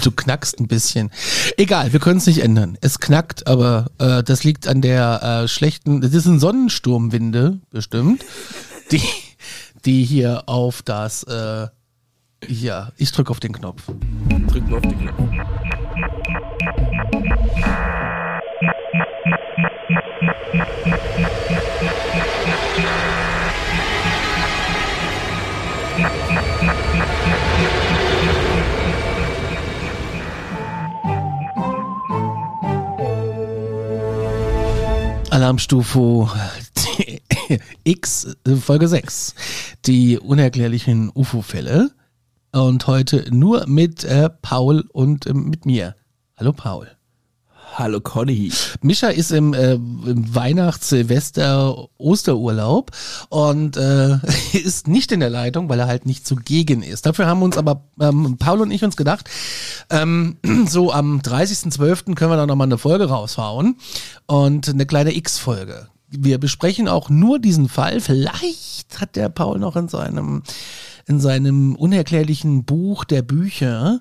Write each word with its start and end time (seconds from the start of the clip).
du 0.00 0.10
knackst 0.10 0.60
ein 0.60 0.66
bisschen. 0.66 1.10
Egal, 1.56 1.92
wir 1.92 2.00
können 2.00 2.18
es 2.18 2.26
nicht 2.26 2.42
ändern. 2.42 2.78
Es 2.80 3.00
knackt, 3.00 3.46
aber 3.46 3.90
äh, 3.98 4.22
das 4.22 4.44
liegt 4.44 4.66
an 4.66 4.80
der 4.80 5.42
äh, 5.44 5.48
schlechten, 5.48 6.00
das 6.00 6.10
sind 6.10 6.40
Sonnensturmwinde 6.40 7.60
bestimmt, 7.70 8.24
die, 8.90 9.02
die 9.84 10.04
hier 10.04 10.44
auf 10.46 10.82
das, 10.82 11.22
äh, 11.24 11.68
ja, 12.48 12.92
ich 12.96 13.12
drücke 13.12 13.30
auf 13.30 13.40
den 13.40 13.52
Knopf. 13.52 13.82
Drück 14.48 14.68
mal 14.68 14.76
auf 14.76 14.82
den 14.82 14.98
Knopf. 14.98 15.79
Alarmstufe 35.40 36.28
X, 37.84 38.36
Folge 38.60 38.88
6. 38.88 39.34
Die 39.86 40.18
unerklärlichen 40.18 41.10
UFO-Fälle. 41.14 41.92
Und 42.52 42.86
heute 42.86 43.24
nur 43.34 43.66
mit 43.66 44.04
äh, 44.04 44.28
Paul 44.28 44.84
und 44.92 45.24
äh, 45.24 45.32
mit 45.32 45.64
mir. 45.64 45.96
Hallo 46.36 46.52
Paul. 46.52 46.88
Hallo 47.74 48.00
Conny. 48.00 48.50
Mischa 48.82 49.08
ist 49.08 49.30
im, 49.30 49.54
äh, 49.54 49.74
im 49.74 50.34
Weihnachts-, 50.34 50.88
Silvester-, 50.88 51.88
Osterurlaub 51.98 52.90
und 53.28 53.76
äh, 53.76 54.18
ist 54.52 54.88
nicht 54.88 55.12
in 55.12 55.20
der 55.20 55.30
Leitung, 55.30 55.68
weil 55.68 55.78
er 55.78 55.86
halt 55.86 56.04
nicht 56.04 56.26
zugegen 56.26 56.82
ist. 56.82 57.06
Dafür 57.06 57.26
haben 57.26 57.42
uns 57.42 57.56
aber 57.56 57.84
ähm, 58.00 58.36
Paul 58.38 58.60
und 58.60 58.70
ich 58.70 58.84
uns 58.84 58.96
gedacht, 58.96 59.30
ähm, 59.88 60.38
so 60.66 60.92
am 60.92 61.20
30.12. 61.20 62.14
können 62.14 62.30
wir 62.30 62.36
da 62.36 62.46
nochmal 62.46 62.66
eine 62.66 62.78
Folge 62.78 63.08
raushauen 63.08 63.76
und 64.26 64.68
eine 64.68 64.86
kleine 64.86 65.14
X-Folge. 65.14 65.88
Wir 66.08 66.38
besprechen 66.38 66.88
auch 66.88 67.08
nur 67.08 67.38
diesen 67.38 67.68
Fall. 67.68 68.00
Vielleicht 68.00 69.00
hat 69.00 69.14
der 69.14 69.28
Paul 69.28 69.60
noch 69.60 69.76
in 69.76 69.88
seinem, 69.88 70.42
in 71.06 71.20
seinem 71.20 71.76
unerklärlichen 71.76 72.64
Buch 72.64 73.04
der 73.04 73.22
Bücher 73.22 74.00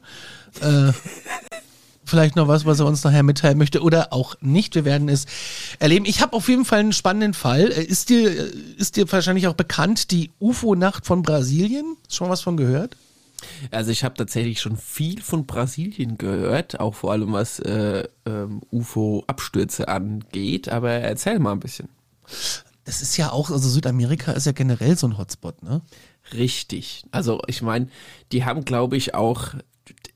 äh, 0.61 0.91
vielleicht 2.09 2.35
noch 2.35 2.47
was, 2.47 2.65
was 2.65 2.79
er 2.79 2.85
uns 2.85 3.03
nachher 3.03 3.23
mitteilen 3.23 3.57
möchte 3.57 3.81
oder 3.81 4.11
auch 4.11 4.35
nicht. 4.41 4.75
Wir 4.75 4.85
werden 4.85 5.09
es 5.09 5.25
erleben. 5.79 6.05
Ich 6.05 6.21
habe 6.21 6.33
auf 6.33 6.49
jeden 6.49 6.65
Fall 6.65 6.79
einen 6.79 6.93
spannenden 6.93 7.33
Fall. 7.33 7.71
Äh, 7.71 7.83
ist 7.83 8.09
dir, 8.09 8.29
äh, 8.29 8.51
ist 8.77 8.97
dir 8.97 9.11
wahrscheinlich 9.11 9.47
auch 9.47 9.53
bekannt 9.53 10.11
die 10.11 10.31
UFO-Nacht 10.39 11.05
von 11.05 11.23
Brasilien? 11.23 11.95
Schon 12.09 12.29
was 12.29 12.41
von 12.41 12.57
gehört? 12.57 12.97
Also 13.71 13.91
ich 13.91 14.03
habe 14.03 14.15
tatsächlich 14.15 14.59
schon 14.59 14.77
viel 14.77 15.21
von 15.21 15.45
Brasilien 15.45 16.17
gehört, 16.17 16.79
auch 16.79 16.95
vor 16.95 17.11
allem 17.11 17.31
was 17.31 17.59
äh, 17.59 18.03
ähm, 18.25 18.61
UFO-Abstürze 18.71 19.87
angeht. 19.87 20.69
Aber 20.69 20.91
erzähl 20.91 21.39
mal 21.39 21.53
ein 21.53 21.59
bisschen. 21.59 21.89
Das 22.85 23.01
ist 23.01 23.17
ja 23.17 23.31
auch, 23.31 23.51
also 23.51 23.69
Südamerika 23.69 24.31
ist 24.31 24.45
ja 24.45 24.51
generell 24.51 24.97
so 24.97 25.07
ein 25.07 25.17
Hotspot, 25.17 25.63
ne? 25.63 25.81
Richtig. 26.33 27.03
Also 27.11 27.41
ich 27.47 27.61
meine, 27.61 27.87
die 28.31 28.45
haben, 28.45 28.65
glaube 28.65 28.97
ich, 28.97 29.15
auch 29.15 29.53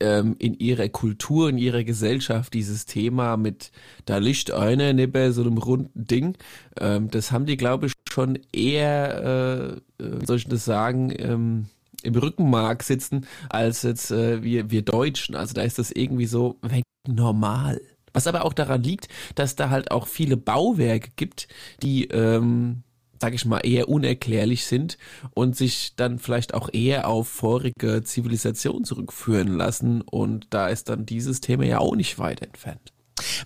ähm, 0.04 0.36
in 0.38 0.54
ihrer 0.54 0.88
Kultur, 0.88 1.48
in 1.48 1.58
ihrer 1.58 1.82
Gesellschaft 1.82 2.52
dieses 2.52 2.84
Thema 2.84 3.36
mit 3.36 3.72
da 4.04 4.18
Licht 4.18 4.50
einer 4.50 4.92
neben 4.92 5.32
so 5.32 5.42
einem 5.42 5.58
runden 5.58 6.06
Ding, 6.06 6.36
ähm, 6.78 7.10
das 7.10 7.32
haben 7.32 7.46
die, 7.46 7.56
glaube 7.56 7.86
ich, 7.86 7.92
schon 8.10 8.38
eher, 8.52 9.80
äh, 9.98 10.04
äh, 10.04 10.26
soll 10.26 10.36
ich 10.36 10.46
das 10.46 10.64
sagen, 10.64 11.12
ähm, 11.16 11.66
im 12.02 12.14
Rückenmark 12.14 12.82
sitzen, 12.82 13.26
als 13.48 13.82
jetzt 13.82 14.10
äh, 14.10 14.42
wir, 14.42 14.70
wir 14.70 14.82
Deutschen. 14.82 15.34
Also 15.34 15.54
da 15.54 15.62
ist 15.62 15.78
das 15.78 15.90
irgendwie 15.90 16.26
so 16.26 16.60
normal. 17.08 17.80
Was 18.12 18.26
aber 18.26 18.44
auch 18.44 18.52
daran 18.52 18.82
liegt, 18.82 19.08
dass 19.34 19.56
da 19.56 19.70
halt 19.70 19.90
auch 19.90 20.06
viele 20.06 20.36
Bauwerke 20.36 21.10
gibt, 21.16 21.48
die 21.82 22.04
ähm, 22.08 22.82
sage 23.24 23.36
ich 23.36 23.46
mal, 23.46 23.60
eher 23.60 23.88
unerklärlich 23.88 24.66
sind 24.66 24.98
und 25.32 25.56
sich 25.56 25.94
dann 25.96 26.18
vielleicht 26.18 26.52
auch 26.52 26.68
eher 26.70 27.08
auf 27.08 27.26
vorige 27.26 28.04
Zivilisation 28.04 28.84
zurückführen 28.84 29.56
lassen. 29.56 30.02
Und 30.02 30.48
da 30.50 30.68
ist 30.68 30.90
dann 30.90 31.06
dieses 31.06 31.40
Thema 31.40 31.64
ja 31.64 31.78
auch 31.78 31.96
nicht 31.96 32.18
weit 32.18 32.42
entfernt. 32.42 32.92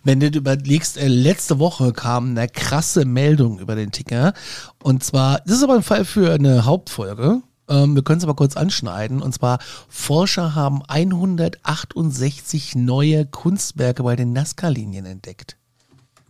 Wenn 0.03 0.19
du 0.19 0.27
überlegst, 0.27 0.99
äh, 0.99 1.07
letzte 1.07 1.61
Woche 1.61 1.93
kam 1.93 2.31
eine 2.31 2.49
krasse 2.49 3.05
Meldung 3.05 3.61
über 3.61 3.77
den 3.77 3.93
Ticker. 3.93 4.33
Und 4.83 5.05
zwar, 5.05 5.43
das 5.47 5.59
ist 5.59 5.63
aber 5.63 5.75
ein 5.75 5.85
Fall 5.85 6.05
für 6.05 6.33
eine 6.33 6.65
Hauptfolge. 6.65 7.43
Ähm, 7.69 7.95
wir 7.95 8.03
können 8.03 8.19
es 8.19 8.25
aber 8.25 8.35
kurz 8.35 8.57
anschneiden. 8.57 9.23
Und 9.23 9.33
zwar, 9.33 9.61
Forscher 9.89 10.57
haben 10.57 10.83
168 10.89 12.75
neue 12.75 13.27
Kunstwerke 13.27 14.03
bei 14.03 14.17
den 14.17 14.33
Nazca-Linien 14.33 15.07
entdeckt. 15.07 15.58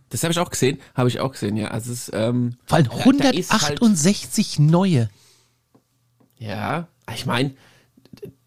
Das 0.09 0.23
habe 0.23 0.31
ich 0.31 0.39
auch 0.39 0.49
gesehen, 0.49 0.79
habe 0.95 1.09
ich 1.09 1.19
auch 1.19 1.31
gesehen, 1.31 1.55
ja. 1.57 1.69
Also 1.69 1.91
es, 1.91 2.11
ähm, 2.13 2.57
Vor 2.65 2.77
allem 2.77 2.91
168 2.91 4.57
halt, 4.57 4.71
neue. 4.71 5.09
Ja, 6.37 6.87
ich 7.13 7.25
meine, 7.25 7.53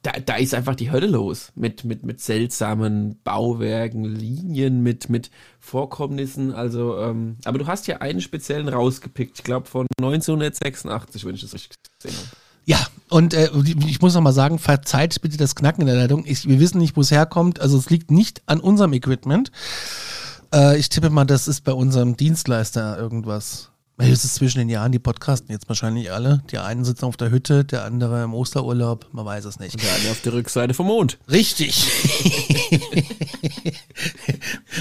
da, 0.02 0.12
da 0.12 0.34
ist 0.34 0.54
einfach 0.54 0.74
die 0.74 0.90
Hölle 0.90 1.06
los 1.06 1.52
mit, 1.54 1.84
mit, 1.84 2.02
mit 2.04 2.20
seltsamen 2.20 3.20
Bauwerken, 3.22 4.04
Linien, 4.04 4.82
mit, 4.82 5.08
mit 5.08 5.30
Vorkommnissen. 5.60 6.52
Also, 6.52 6.98
ähm, 6.98 7.36
aber 7.44 7.58
du 7.58 7.66
hast 7.68 7.86
ja 7.86 7.98
einen 7.98 8.20
speziellen 8.20 8.68
rausgepickt, 8.68 9.38
ich 9.38 9.44
glaube 9.44 9.68
von 9.68 9.86
1986, 10.00 11.24
wenn 11.24 11.36
ich 11.36 11.42
das 11.42 11.54
richtig 11.54 11.76
gesehen 12.00 12.16
habe. 12.16 12.36
Ja, 12.64 12.78
und 13.08 13.34
äh, 13.34 13.50
ich 13.88 14.00
muss 14.00 14.14
noch 14.14 14.20
mal 14.20 14.32
sagen, 14.32 14.58
verzeiht 14.58 15.20
bitte 15.20 15.36
das 15.36 15.54
Knacken 15.54 15.82
in 15.82 15.88
der 15.88 15.96
Leitung. 15.96 16.24
Ich, 16.26 16.48
wir 16.48 16.60
wissen 16.60 16.78
nicht, 16.78 16.96
wo 16.96 17.00
es 17.00 17.10
herkommt. 17.10 17.60
Also 17.60 17.76
es 17.76 17.90
liegt 17.90 18.10
nicht 18.10 18.42
an 18.46 18.60
unserem 18.60 18.92
Equipment. 18.92 19.50
Äh, 20.52 20.78
ich 20.78 20.88
tippe 20.88 21.10
mal, 21.10 21.24
das 21.24 21.48
ist 21.48 21.62
bei 21.62 21.72
unserem 21.72 22.16
Dienstleister 22.16 22.98
irgendwas. 22.98 23.70
Es 23.98 24.24
ist 24.24 24.34
zwischen 24.34 24.58
den 24.58 24.68
Jahren, 24.68 24.90
die 24.90 24.98
podcasten 24.98 25.52
jetzt 25.52 25.68
wahrscheinlich 25.68 26.10
alle. 26.10 26.42
Die 26.50 26.58
einen 26.58 26.84
sitzen 26.84 27.04
auf 27.04 27.16
der 27.16 27.30
Hütte, 27.30 27.64
der 27.64 27.84
andere 27.84 28.24
im 28.24 28.34
Osterurlaub, 28.34 29.06
man 29.12 29.24
weiß 29.24 29.44
es 29.44 29.60
nicht. 29.60 29.74
Und 29.74 29.84
der 29.84 29.94
eine 29.94 30.10
auf 30.10 30.20
der 30.22 30.32
Rückseite 30.32 30.74
vom 30.74 30.86
Mond. 30.86 31.18
Richtig. 31.30 31.86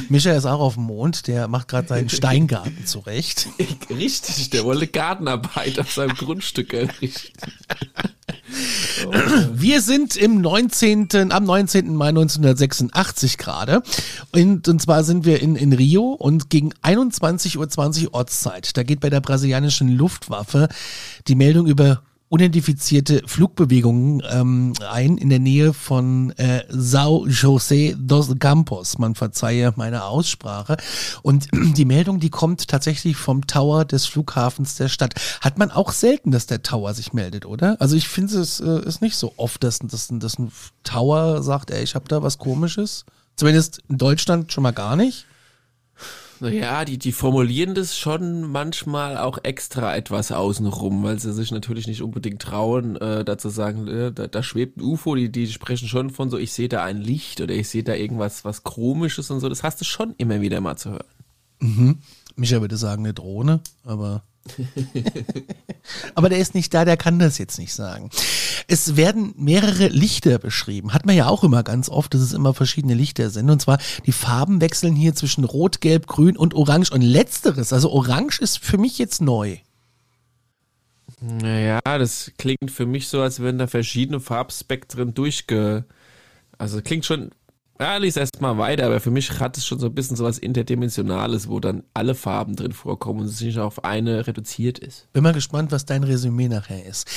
Micha 0.09 0.31
ist 0.31 0.45
auch 0.45 0.59
auf 0.59 0.73
dem 0.75 0.83
Mond, 0.83 1.27
der 1.27 1.47
macht 1.47 1.67
gerade 1.67 1.87
seinen 1.87 2.09
Steingarten 2.09 2.85
zurecht. 2.85 3.47
Richtig, 3.89 4.49
der 4.49 4.63
wollte 4.63 4.87
Gartenarbeit 4.87 5.79
auf 5.79 5.91
seinem 5.91 6.15
Grundstück 6.15 6.73
errichten. 6.73 7.33
Wir 9.53 9.81
sind 9.81 10.15
im 10.15 10.41
19., 10.41 11.31
am 11.31 11.43
19. 11.43 11.95
Mai 11.95 12.09
1986 12.09 13.37
gerade. 13.37 13.83
Und, 14.31 14.67
und 14.67 14.81
zwar 14.81 15.03
sind 15.03 15.25
wir 15.25 15.41
in, 15.41 15.55
in 15.55 15.73
Rio 15.73 16.13
und 16.13 16.49
gegen 16.49 16.73
21.20 16.81 18.05
Uhr 18.05 18.13
Ortszeit. 18.13 18.77
Da 18.77 18.83
geht 18.83 19.01
bei 19.01 19.09
der 19.09 19.21
brasilianischen 19.21 19.89
Luftwaffe 19.89 20.69
die 21.27 21.35
Meldung 21.35 21.67
über 21.67 22.01
unidentifizierte 22.31 23.23
Flugbewegungen 23.25 24.23
ähm, 24.31 24.73
ein 24.89 25.17
in 25.17 25.29
der 25.29 25.39
Nähe 25.39 25.73
von 25.73 26.31
äh, 26.37 26.63
Sao 26.69 27.25
José 27.25 27.93
dos 27.97 28.33
Campos. 28.39 28.97
Man 28.97 29.15
verzeihe 29.15 29.73
meine 29.75 30.05
Aussprache. 30.05 30.77
Und 31.23 31.49
die 31.75 31.83
Meldung, 31.83 32.21
die 32.21 32.29
kommt 32.29 32.69
tatsächlich 32.69 33.17
vom 33.17 33.47
Tower 33.47 33.83
des 33.83 34.05
Flughafens 34.05 34.75
der 34.75 34.87
Stadt. 34.87 35.15
Hat 35.41 35.57
man 35.57 35.71
auch 35.71 35.91
selten, 35.91 36.31
dass 36.31 36.45
der 36.45 36.63
Tower 36.63 36.93
sich 36.93 37.11
meldet, 37.11 37.45
oder? 37.45 37.75
Also 37.81 37.97
ich 37.97 38.07
finde 38.07 38.39
es 38.39 38.61
äh, 38.61 38.79
ist 38.85 39.01
nicht 39.01 39.17
so 39.17 39.33
oft, 39.35 39.61
dass, 39.61 39.79
dass, 39.79 40.07
dass 40.09 40.39
ein 40.39 40.53
Tower 40.85 41.43
sagt, 41.43 41.69
ey, 41.69 41.83
ich 41.83 41.95
habe 41.95 42.07
da 42.07 42.23
was 42.23 42.37
Komisches. 42.37 43.03
Zumindest 43.35 43.81
in 43.89 43.97
Deutschland 43.97 44.53
schon 44.53 44.63
mal 44.63 44.71
gar 44.71 44.95
nicht. 44.95 45.25
Naja, 46.41 46.85
die, 46.85 46.97
die 46.97 47.11
formulieren 47.11 47.75
das 47.75 47.95
schon 47.95 48.49
manchmal 48.51 49.17
auch 49.17 49.37
extra 49.43 49.95
etwas 49.95 50.31
außenrum, 50.31 51.03
weil 51.03 51.19
sie 51.19 51.33
sich 51.33 51.51
natürlich 51.51 51.85
nicht 51.85 52.01
unbedingt 52.01 52.41
trauen, 52.41 52.95
äh, 52.95 53.23
dazu 53.23 53.49
sagen, 53.49 53.87
äh, 53.87 54.11
da, 54.11 54.25
da 54.25 54.41
schwebt 54.41 54.77
ein 54.77 54.81
UFO, 54.81 55.13
die, 55.13 55.31
die 55.31 55.45
sprechen 55.47 55.87
schon 55.87 56.09
von 56.09 56.31
so, 56.31 56.39
ich 56.39 56.51
sehe 56.51 56.67
da 56.67 56.83
ein 56.83 56.97
Licht 56.97 57.41
oder 57.41 57.53
ich 57.53 57.69
sehe 57.69 57.83
da 57.83 57.93
irgendwas 57.93 58.43
was 58.43 58.63
Komisches 58.63 59.29
und 59.29 59.39
so. 59.39 59.49
Das 59.49 59.61
hast 59.61 59.81
du 59.81 59.85
schon 59.85 60.15
immer 60.17 60.41
wieder 60.41 60.61
mal 60.61 60.77
zu 60.77 60.89
hören. 60.89 61.05
Mhm. 61.59 61.99
Micha 62.35 62.59
würde 62.59 62.77
sagen, 62.77 63.05
eine 63.05 63.13
Drohne, 63.13 63.61
aber 63.83 64.23
Aber 66.15 66.29
der 66.29 66.39
ist 66.39 66.55
nicht 66.55 66.73
da, 66.73 66.85
der 66.85 66.97
kann 66.97 67.19
das 67.19 67.37
jetzt 67.37 67.59
nicht 67.59 67.73
sagen. 67.73 68.09
Es 68.67 68.95
werden 68.95 69.33
mehrere 69.37 69.87
Lichter 69.87 70.39
beschrieben. 70.39 70.93
Hat 70.93 71.05
man 71.05 71.15
ja 71.15 71.27
auch 71.27 71.43
immer 71.43 71.63
ganz 71.63 71.89
oft, 71.89 72.13
dass 72.13 72.21
es 72.21 72.33
immer 72.33 72.53
verschiedene 72.53 72.93
Lichter 72.93 73.29
sind. 73.29 73.49
Und 73.49 73.61
zwar 73.61 73.77
die 74.05 74.11
Farben 74.11 74.61
wechseln 74.61 74.95
hier 74.95 75.15
zwischen 75.15 75.43
Rot, 75.43 75.81
Gelb, 75.81 76.07
Grün 76.07 76.37
und 76.37 76.53
Orange. 76.53 76.91
Und 76.91 77.01
letzteres, 77.01 77.73
also 77.73 77.91
Orange 77.91 78.39
ist 78.39 78.59
für 78.59 78.77
mich 78.77 78.97
jetzt 78.97 79.21
neu. 79.21 79.57
Naja, 81.19 81.81
das 81.83 82.31
klingt 82.37 82.71
für 82.71 82.85
mich 82.85 83.07
so, 83.07 83.21
als 83.21 83.41
wenn 83.41 83.57
da 83.57 83.67
verschiedene 83.67 84.19
Farbspektren 84.19 85.13
durchge... 85.13 85.85
Also 86.57 86.81
klingt 86.83 87.05
schon 87.05 87.31
Ja, 87.81 87.97
lies 87.97 88.15
erst 88.15 88.39
mal 88.41 88.59
weiter, 88.59 88.85
aber 88.85 88.99
für 88.99 89.09
mich 89.09 89.39
hat 89.39 89.57
es 89.57 89.65
schon 89.65 89.79
so 89.79 89.87
ein 89.87 89.95
bisschen 89.95 90.15
so 90.15 90.23
was 90.23 90.37
Interdimensionales, 90.37 91.49
wo 91.49 91.59
dann 91.59 91.81
alle 91.95 92.13
Farben 92.13 92.55
drin 92.55 92.73
vorkommen 92.73 93.21
und 93.21 93.25
es 93.25 93.41
nicht 93.41 93.57
auf 93.57 93.83
eine 93.83 94.27
reduziert 94.27 94.77
ist. 94.77 95.11
Bin 95.13 95.23
mal 95.23 95.33
gespannt, 95.33 95.71
was 95.71 95.87
dein 95.87 96.03
Resümee 96.03 96.47
nachher 96.47 96.85
ist. 96.85 97.07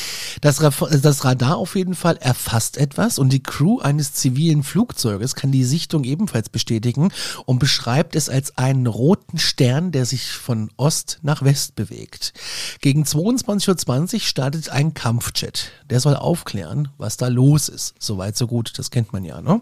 Das, 0.41 0.57
das 0.57 1.25
Radar 1.27 1.59
auf 1.59 1.77
jeden 1.77 1.95
Fall 1.95 2.17
erfasst 2.17 2.79
etwas 2.79 3.19
und 3.19 3.31
die 3.31 3.43
Crew 3.43 3.81
eines 3.81 4.15
zivilen 4.15 4.63
Flugzeuges 4.63 5.35
kann 5.35 5.53
die 5.53 5.65
Sichtung 5.65 6.05
ebenfalls 6.05 6.49
bestätigen 6.49 7.11
und 7.45 7.59
beschreibt 7.59 8.17
es 8.17 8.31
als 8.31 8.57
einen 8.57 8.87
roten 8.87 9.37
Stern, 9.37 9.93
der 9.93 10.07
sich 10.07 10.31
von 10.31 10.71
Ost 10.79 11.19
nach 11.21 11.43
West 11.43 11.75
bewegt. 11.75 12.33
Gegen 12.81 13.03
22.20 13.05 14.15
Uhr 14.15 14.21
startet 14.21 14.71
ein 14.71 14.95
Kampfjet. 14.95 15.73
Der 15.91 16.01
soll 16.01 16.17
aufklären, 16.17 16.89
was 16.97 17.19
da 17.19 17.29
los 17.29 17.69
ist. 17.69 17.97
Soweit, 17.99 18.39
so 18.39 18.47
gut, 18.47 18.79
das 18.79 18.91
kennt 18.91 19.13
man 19.13 19.25
ja, 19.25 19.43
ne? 19.43 19.61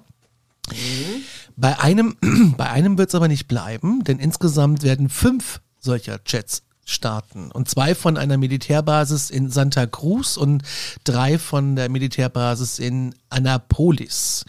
Mhm. 0.73 1.23
Bei 1.57 1.79
einem, 1.79 2.17
bei 2.57 2.71
einem 2.71 2.99
wird 2.99 3.11
es 3.11 3.15
aber 3.15 3.29
nicht 3.29 3.49
bleiben, 3.49 4.05
denn 4.05 4.19
insgesamt 4.19 4.83
werden 4.83 5.09
fünf 5.09 5.61
solcher 5.79 6.21
Jets 6.27 6.63
starten. 6.85 7.51
Und 7.53 7.69
zwei 7.69 7.95
von 7.95 8.17
einer 8.17 8.37
Militärbasis 8.37 9.31
in 9.31 9.51
Santa 9.51 9.87
Cruz 9.87 10.37
und 10.37 10.63
drei 11.05 11.39
von 11.39 11.77
der 11.77 11.89
Militärbasis 11.89 12.79
in 12.79 13.15
Annapolis. 13.31 14.45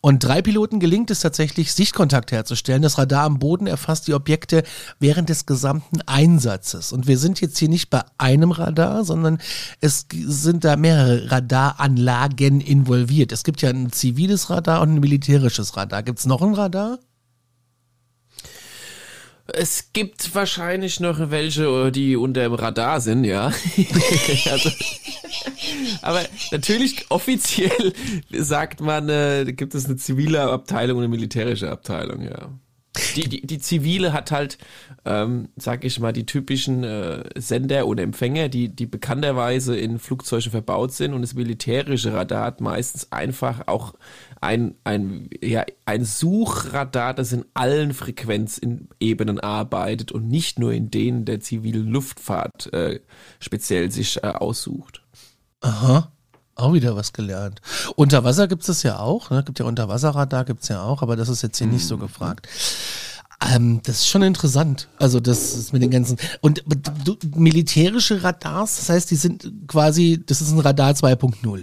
Und 0.00 0.22
drei 0.22 0.42
Piloten 0.42 0.78
gelingt 0.78 1.10
es 1.10 1.20
tatsächlich, 1.20 1.72
Sichtkontakt 1.72 2.32
herzustellen. 2.32 2.82
Das 2.82 2.98
Radar 2.98 3.24
am 3.24 3.38
Boden 3.38 3.66
erfasst 3.66 4.08
die 4.08 4.14
Objekte 4.14 4.62
während 4.98 5.28
des 5.28 5.46
gesamten 5.46 6.00
Einsatzes. 6.02 6.92
Und 6.92 7.06
wir 7.06 7.18
sind 7.18 7.40
jetzt 7.40 7.58
hier 7.58 7.68
nicht 7.68 7.90
bei 7.90 8.02
einem 8.18 8.52
Radar, 8.52 9.04
sondern 9.04 9.38
es 9.80 10.06
sind 10.10 10.64
da 10.64 10.76
mehrere 10.76 11.30
Radaranlagen 11.30 12.60
involviert. 12.60 13.32
Es 13.32 13.42
gibt 13.42 13.62
ja 13.62 13.70
ein 13.70 13.90
ziviles 13.90 14.50
Radar 14.50 14.82
und 14.82 14.94
ein 14.94 15.00
militärisches 15.00 15.76
Radar. 15.76 16.02
Gibt 16.02 16.18
es 16.18 16.26
noch 16.26 16.42
ein 16.42 16.54
Radar? 16.54 16.98
Es 19.54 19.92
gibt 19.92 20.34
wahrscheinlich 20.34 21.00
noch 21.00 21.30
welche, 21.30 21.90
die 21.92 22.16
unter 22.16 22.42
dem 22.42 22.54
Radar 22.54 23.00
sind, 23.00 23.24
ja. 23.24 23.46
also, 24.50 24.70
aber 26.02 26.22
natürlich 26.50 27.06
offiziell 27.10 27.92
sagt 28.30 28.80
man, 28.80 29.08
äh, 29.08 29.52
gibt 29.52 29.74
es 29.74 29.86
eine 29.86 29.96
zivile 29.96 30.42
Abteilung 30.42 30.98
und 30.98 31.04
eine 31.04 31.10
militärische 31.10 31.70
Abteilung, 31.70 32.22
ja. 32.22 32.50
Die, 33.14 33.28
die, 33.28 33.46
die 33.46 33.58
zivile 33.60 34.12
hat 34.12 34.32
halt, 34.32 34.58
ähm, 35.04 35.48
sag 35.56 35.84
ich 35.84 36.00
mal, 36.00 36.12
die 36.12 36.26
typischen 36.26 36.82
äh, 36.82 37.22
Sender 37.36 37.86
oder 37.86 38.02
Empfänger, 38.02 38.48
die, 38.48 38.68
die 38.68 38.86
bekannterweise 38.86 39.76
in 39.76 40.00
Flugzeuge 40.00 40.50
verbaut 40.50 40.92
sind 40.92 41.14
und 41.14 41.22
das 41.22 41.34
militärische 41.34 42.12
Radar 42.12 42.44
hat 42.46 42.60
meistens 42.60 43.12
einfach 43.12 43.68
auch 43.68 43.94
ein, 44.40 44.74
ein, 44.84 45.28
ja, 45.42 45.64
ein 45.84 46.04
Suchradar, 46.04 47.14
das 47.14 47.32
in 47.32 47.44
allen 47.54 47.92
Frequenzebenen 47.92 49.38
arbeitet 49.38 50.12
und 50.12 50.28
nicht 50.28 50.58
nur 50.58 50.72
in 50.72 50.90
denen 50.90 51.24
der 51.24 51.40
zivilen 51.40 51.88
Luftfahrt 51.88 52.72
äh, 52.72 53.00
speziell 53.38 53.90
sich 53.90 54.22
äh, 54.22 54.28
aussucht. 54.28 55.02
Aha. 55.60 56.10
Auch 56.56 56.72
wieder 56.72 56.96
was 56.96 57.12
gelernt. 57.12 57.60
Unter 57.96 58.24
Wasser 58.24 58.48
gibt 58.48 58.68
es 58.68 58.82
ja 58.82 58.98
auch, 58.98 59.30
ne? 59.30 59.42
Gibt 59.44 59.58
ja 59.58 59.64
Unterwasserradar, 59.64 60.44
gibt 60.44 60.62
es 60.62 60.68
ja 60.68 60.82
auch, 60.82 61.00
aber 61.00 61.16
das 61.16 61.28
ist 61.28 61.42
jetzt 61.42 61.56
hier 61.58 61.66
mhm. 61.66 61.74
nicht 61.74 61.86
so 61.86 61.96
mhm. 61.96 62.00
gefragt. 62.00 62.48
Ähm, 63.42 63.80
das 63.84 63.96
ist 63.96 64.08
schon 64.08 64.22
interessant. 64.22 64.88
Also 64.98 65.20
das 65.20 65.54
ist 65.54 65.72
mit 65.72 65.82
den 65.82 65.90
ganzen 65.90 66.18
und 66.42 66.62
du, 67.04 67.16
militärische 67.34 68.22
Radars, 68.22 68.76
das 68.76 68.88
heißt, 68.90 69.10
die 69.10 69.16
sind 69.16 69.50
quasi, 69.66 70.22
das 70.24 70.42
ist 70.42 70.52
ein 70.52 70.58
Radar 70.58 70.92
2.0. 70.92 71.62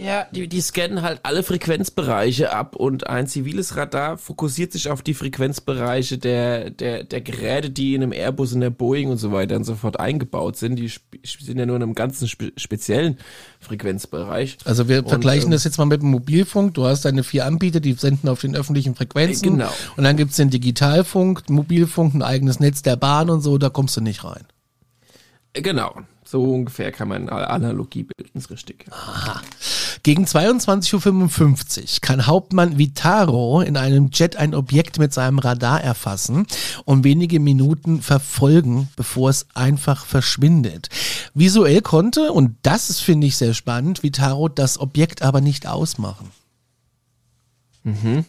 Ja, 0.00 0.26
die, 0.30 0.48
die 0.48 0.60
scannen 0.60 1.02
halt 1.02 1.20
alle 1.24 1.42
Frequenzbereiche 1.42 2.52
ab 2.52 2.76
und 2.76 3.08
ein 3.08 3.26
ziviles 3.26 3.76
Radar 3.76 4.16
fokussiert 4.16 4.72
sich 4.72 4.88
auf 4.90 5.02
die 5.02 5.14
Frequenzbereiche 5.14 6.18
der, 6.18 6.70
der, 6.70 7.04
der 7.04 7.20
Geräte, 7.20 7.70
die 7.70 7.94
in 7.94 8.02
einem 8.02 8.12
Airbus, 8.12 8.52
in 8.52 8.60
der 8.60 8.70
Boeing 8.70 9.10
und 9.10 9.18
so 9.18 9.32
weiter 9.32 9.56
und 9.56 9.64
so 9.64 9.74
fort 9.74 9.98
eingebaut 9.98 10.56
sind. 10.56 10.76
Die 10.76 10.88
sind 11.24 11.58
ja 11.58 11.66
nur 11.66 11.76
in 11.76 11.82
einem 11.82 11.94
ganzen 11.94 12.28
spe 12.28 12.52
speziellen 12.56 13.18
Frequenzbereich. 13.60 14.58
Also 14.64 14.88
wir 14.88 14.98
und, 14.98 15.08
vergleichen 15.08 15.46
ähm, 15.46 15.52
das 15.52 15.64
jetzt 15.64 15.78
mal 15.78 15.86
mit 15.86 16.02
dem 16.02 16.10
Mobilfunk. 16.10 16.74
Du 16.74 16.84
hast 16.84 17.04
deine 17.04 17.24
vier 17.24 17.46
Anbieter, 17.46 17.80
die 17.80 17.94
senden 17.94 18.28
auf 18.28 18.40
den 18.40 18.54
öffentlichen 18.54 18.94
Frequenzen. 18.94 19.58
Genau. 19.58 19.72
Und 19.96 20.04
dann 20.04 20.16
gibt's 20.16 20.36
den 20.36 20.50
Digitalfunk, 20.50 21.50
Mobilfunk, 21.50 22.14
ein 22.14 22.22
eigenes 22.22 22.60
Netz 22.60 22.82
der 22.82 22.96
Bahn 22.96 23.30
und 23.30 23.40
so, 23.40 23.58
da 23.58 23.68
kommst 23.68 23.96
du 23.96 24.00
nicht 24.00 24.22
rein. 24.24 24.44
Genau. 25.62 26.00
So 26.24 26.42
ungefähr 26.42 26.92
kann 26.92 27.08
man 27.08 27.28
Analogie 27.30 28.02
bilden, 28.02 28.38
ist 28.38 28.50
richtig. 28.50 28.84
Aha. 28.90 29.40
Gegen 30.02 30.24
22.55 30.24 31.82
Uhr 31.82 32.00
kann 32.02 32.26
Hauptmann 32.26 32.76
Vitaro 32.76 33.62
in 33.62 33.76
einem 33.76 34.10
Jet 34.12 34.36
ein 34.36 34.54
Objekt 34.54 34.98
mit 34.98 35.12
seinem 35.12 35.38
Radar 35.38 35.82
erfassen 35.82 36.46
und 36.84 37.04
wenige 37.04 37.40
Minuten 37.40 38.02
verfolgen, 38.02 38.88
bevor 38.94 39.30
es 39.30 39.46
einfach 39.54 40.04
verschwindet. 40.04 40.88
Visuell 41.34 41.80
konnte, 41.80 42.32
und 42.32 42.56
das 42.62 43.00
finde 43.00 43.26
ich 43.26 43.36
sehr 43.36 43.54
spannend, 43.54 44.02
Vitaro 44.02 44.48
das 44.48 44.78
Objekt 44.78 45.22
aber 45.22 45.40
nicht 45.40 45.66
ausmachen. 45.66 46.30
Mhm. 47.84 48.24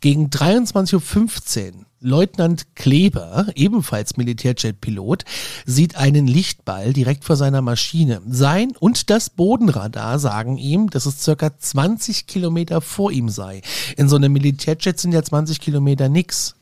Gegen 0.00 0.28
23.15 0.28 1.72
Uhr 1.72 1.72
Leutnant 2.00 2.76
Kleber, 2.76 3.46
ebenfalls 3.54 4.16
Militärjet-Pilot, 4.16 5.24
sieht 5.66 5.96
einen 5.96 6.26
Lichtball 6.26 6.92
direkt 6.92 7.24
vor 7.24 7.36
seiner 7.36 7.62
Maschine. 7.62 8.22
Sein 8.28 8.72
und 8.78 9.10
das 9.10 9.30
Bodenradar 9.30 10.18
sagen 10.18 10.58
ihm, 10.58 10.90
dass 10.90 11.06
es 11.06 11.22
circa 11.22 11.58
20 11.58 12.26
Kilometer 12.26 12.80
vor 12.80 13.10
ihm 13.10 13.28
sei. 13.28 13.62
In 13.96 14.08
so 14.08 14.16
einem 14.16 14.32
Militärjet 14.32 14.98
sind 14.98 15.12
ja 15.12 15.22
20 15.22 15.60
Kilometer 15.60 16.08
nix. 16.08 16.54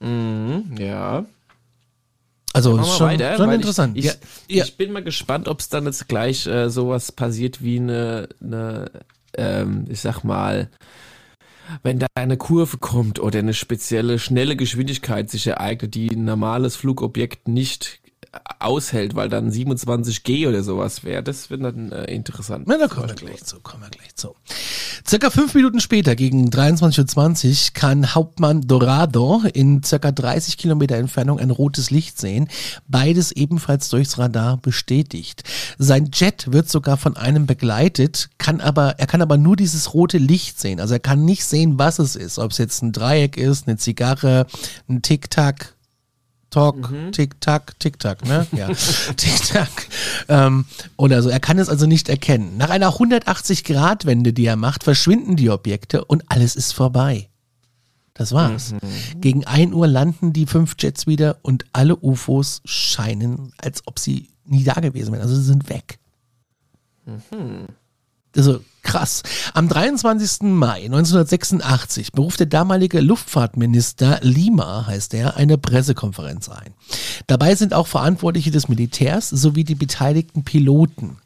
Mhm, 0.00 0.76
ja. 0.78 1.24
Also 2.52 2.82
schon, 2.84 3.08
weiter, 3.08 3.36
schon 3.36 3.52
interessant. 3.52 3.98
Ich, 3.98 4.06
ich, 4.06 4.56
ja, 4.56 4.64
ich, 4.64 4.76
bin 4.78 4.92
mal 4.92 5.02
gespannt, 5.02 5.46
ob 5.46 5.60
es 5.60 5.68
dann 5.68 5.84
jetzt 5.84 6.08
gleich 6.08 6.46
äh, 6.46 6.70
sowas 6.70 7.12
passiert 7.12 7.62
wie 7.62 7.78
eine, 7.78 8.28
eine 8.40 8.90
ähm, 9.36 9.84
ich 9.90 10.00
sag 10.00 10.24
mal, 10.24 10.70
wenn 11.82 11.98
da 11.98 12.06
eine 12.14 12.36
Kurve 12.36 12.78
kommt 12.78 13.18
oder 13.18 13.38
eine 13.38 13.54
spezielle 13.54 14.18
schnelle 14.18 14.56
Geschwindigkeit 14.56 15.30
sich 15.30 15.46
ereignet, 15.46 15.94
die 15.94 16.10
ein 16.10 16.24
normales 16.24 16.76
Flugobjekt 16.76 17.48
nicht 17.48 18.00
aushält, 18.58 19.14
weil 19.14 19.28
dann 19.28 19.50
27G 19.50 20.48
oder 20.48 20.62
sowas 20.62 21.04
wäre. 21.04 21.22
Das 21.22 21.50
wird 21.50 21.62
dann 21.62 21.92
äh, 21.92 22.04
interessant. 22.04 22.64
Na, 22.66 22.78
da 22.78 22.88
kommen 22.88 23.08
wir 23.08 23.14
gleich 23.14 23.44
zu, 23.44 23.60
kommen 23.60 23.82
wir 23.82 23.90
gleich 23.90 24.14
zu. 24.14 24.34
Circa 25.06 25.30
fünf 25.30 25.54
Minuten 25.54 25.80
später, 25.80 26.16
gegen 26.16 26.48
23.20 26.50 27.48
Uhr, 27.48 27.74
kann 27.74 28.14
Hauptmann 28.14 28.62
Dorado 28.62 29.42
in 29.52 29.82
circa 29.82 30.10
30 30.10 30.56
Kilometer 30.56 30.96
Entfernung 30.96 31.38
ein 31.38 31.50
rotes 31.50 31.90
Licht 31.90 32.18
sehen. 32.18 32.48
Beides 32.88 33.32
ebenfalls 33.32 33.88
durchs 33.88 34.18
Radar 34.18 34.56
bestätigt. 34.56 35.44
Sein 35.78 36.10
Jet 36.12 36.52
wird 36.52 36.68
sogar 36.68 36.96
von 36.96 37.16
einem 37.16 37.46
begleitet, 37.46 38.30
kann 38.38 38.60
aber, 38.60 38.98
er 38.98 39.06
kann 39.06 39.22
aber 39.22 39.36
nur 39.36 39.56
dieses 39.56 39.94
rote 39.94 40.18
Licht 40.18 40.58
sehen. 40.58 40.80
Also 40.80 40.94
er 40.94 41.00
kann 41.00 41.24
nicht 41.24 41.44
sehen, 41.44 41.78
was 41.78 41.98
es 41.98 42.16
ist. 42.16 42.38
Ob 42.38 42.50
es 42.50 42.58
jetzt 42.58 42.82
ein 42.82 42.92
Dreieck 42.92 43.36
ist, 43.36 43.68
eine 43.68 43.76
Zigarre, 43.76 44.46
ein 44.88 45.02
Tic-Tac, 45.02 45.75
Talk, 46.56 46.90
mhm. 46.90 47.12
Tick-Tack, 47.12 47.78
Tick-Tack, 47.78 48.24
ne? 48.24 48.46
Ja, 48.52 48.68
Tick-Tack. 49.16 49.88
Ähm, 50.28 50.64
oder 50.96 51.22
so. 51.22 51.28
Er 51.28 51.38
kann 51.38 51.58
es 51.58 51.68
also 51.68 51.84
nicht 51.84 52.08
erkennen. 52.08 52.56
Nach 52.56 52.70
einer 52.70 52.92
180-Grad-Wende, 52.92 54.32
die 54.32 54.46
er 54.46 54.56
macht, 54.56 54.82
verschwinden 54.82 55.36
die 55.36 55.50
Objekte 55.50 56.02
und 56.06 56.24
alles 56.28 56.56
ist 56.56 56.72
vorbei. 56.72 57.28
Das 58.14 58.32
war's. 58.32 58.72
Mhm. 58.72 59.20
Gegen 59.20 59.46
1 59.46 59.74
Uhr 59.74 59.86
landen 59.86 60.32
die 60.32 60.46
fünf 60.46 60.76
Jets 60.78 61.06
wieder 61.06 61.36
und 61.42 61.66
alle 61.74 61.94
UFOs 61.94 62.62
scheinen, 62.64 63.52
als 63.58 63.82
ob 63.84 63.98
sie 63.98 64.30
nie 64.46 64.64
da 64.64 64.80
gewesen 64.80 65.12
wären. 65.12 65.20
Also 65.20 65.36
sie 65.36 65.44
sind 65.44 65.68
weg. 65.68 65.98
Mhm. 67.04 67.66
Also 68.34 68.60
krass. 68.86 69.22
Am 69.52 69.68
23. 69.68 70.42
Mai 70.42 70.84
1986 70.84 72.12
beruft 72.12 72.40
der 72.40 72.46
damalige 72.46 73.00
Luftfahrtminister 73.00 74.20
Lima, 74.22 74.86
heißt 74.86 75.12
er, 75.14 75.36
eine 75.36 75.58
Pressekonferenz 75.58 76.48
ein. 76.48 76.72
Dabei 77.26 77.54
sind 77.56 77.74
auch 77.74 77.88
Verantwortliche 77.88 78.50
des 78.50 78.68
Militärs 78.68 79.28
sowie 79.28 79.64
die 79.64 79.74
beteiligten 79.74 80.44
Piloten. 80.44 81.18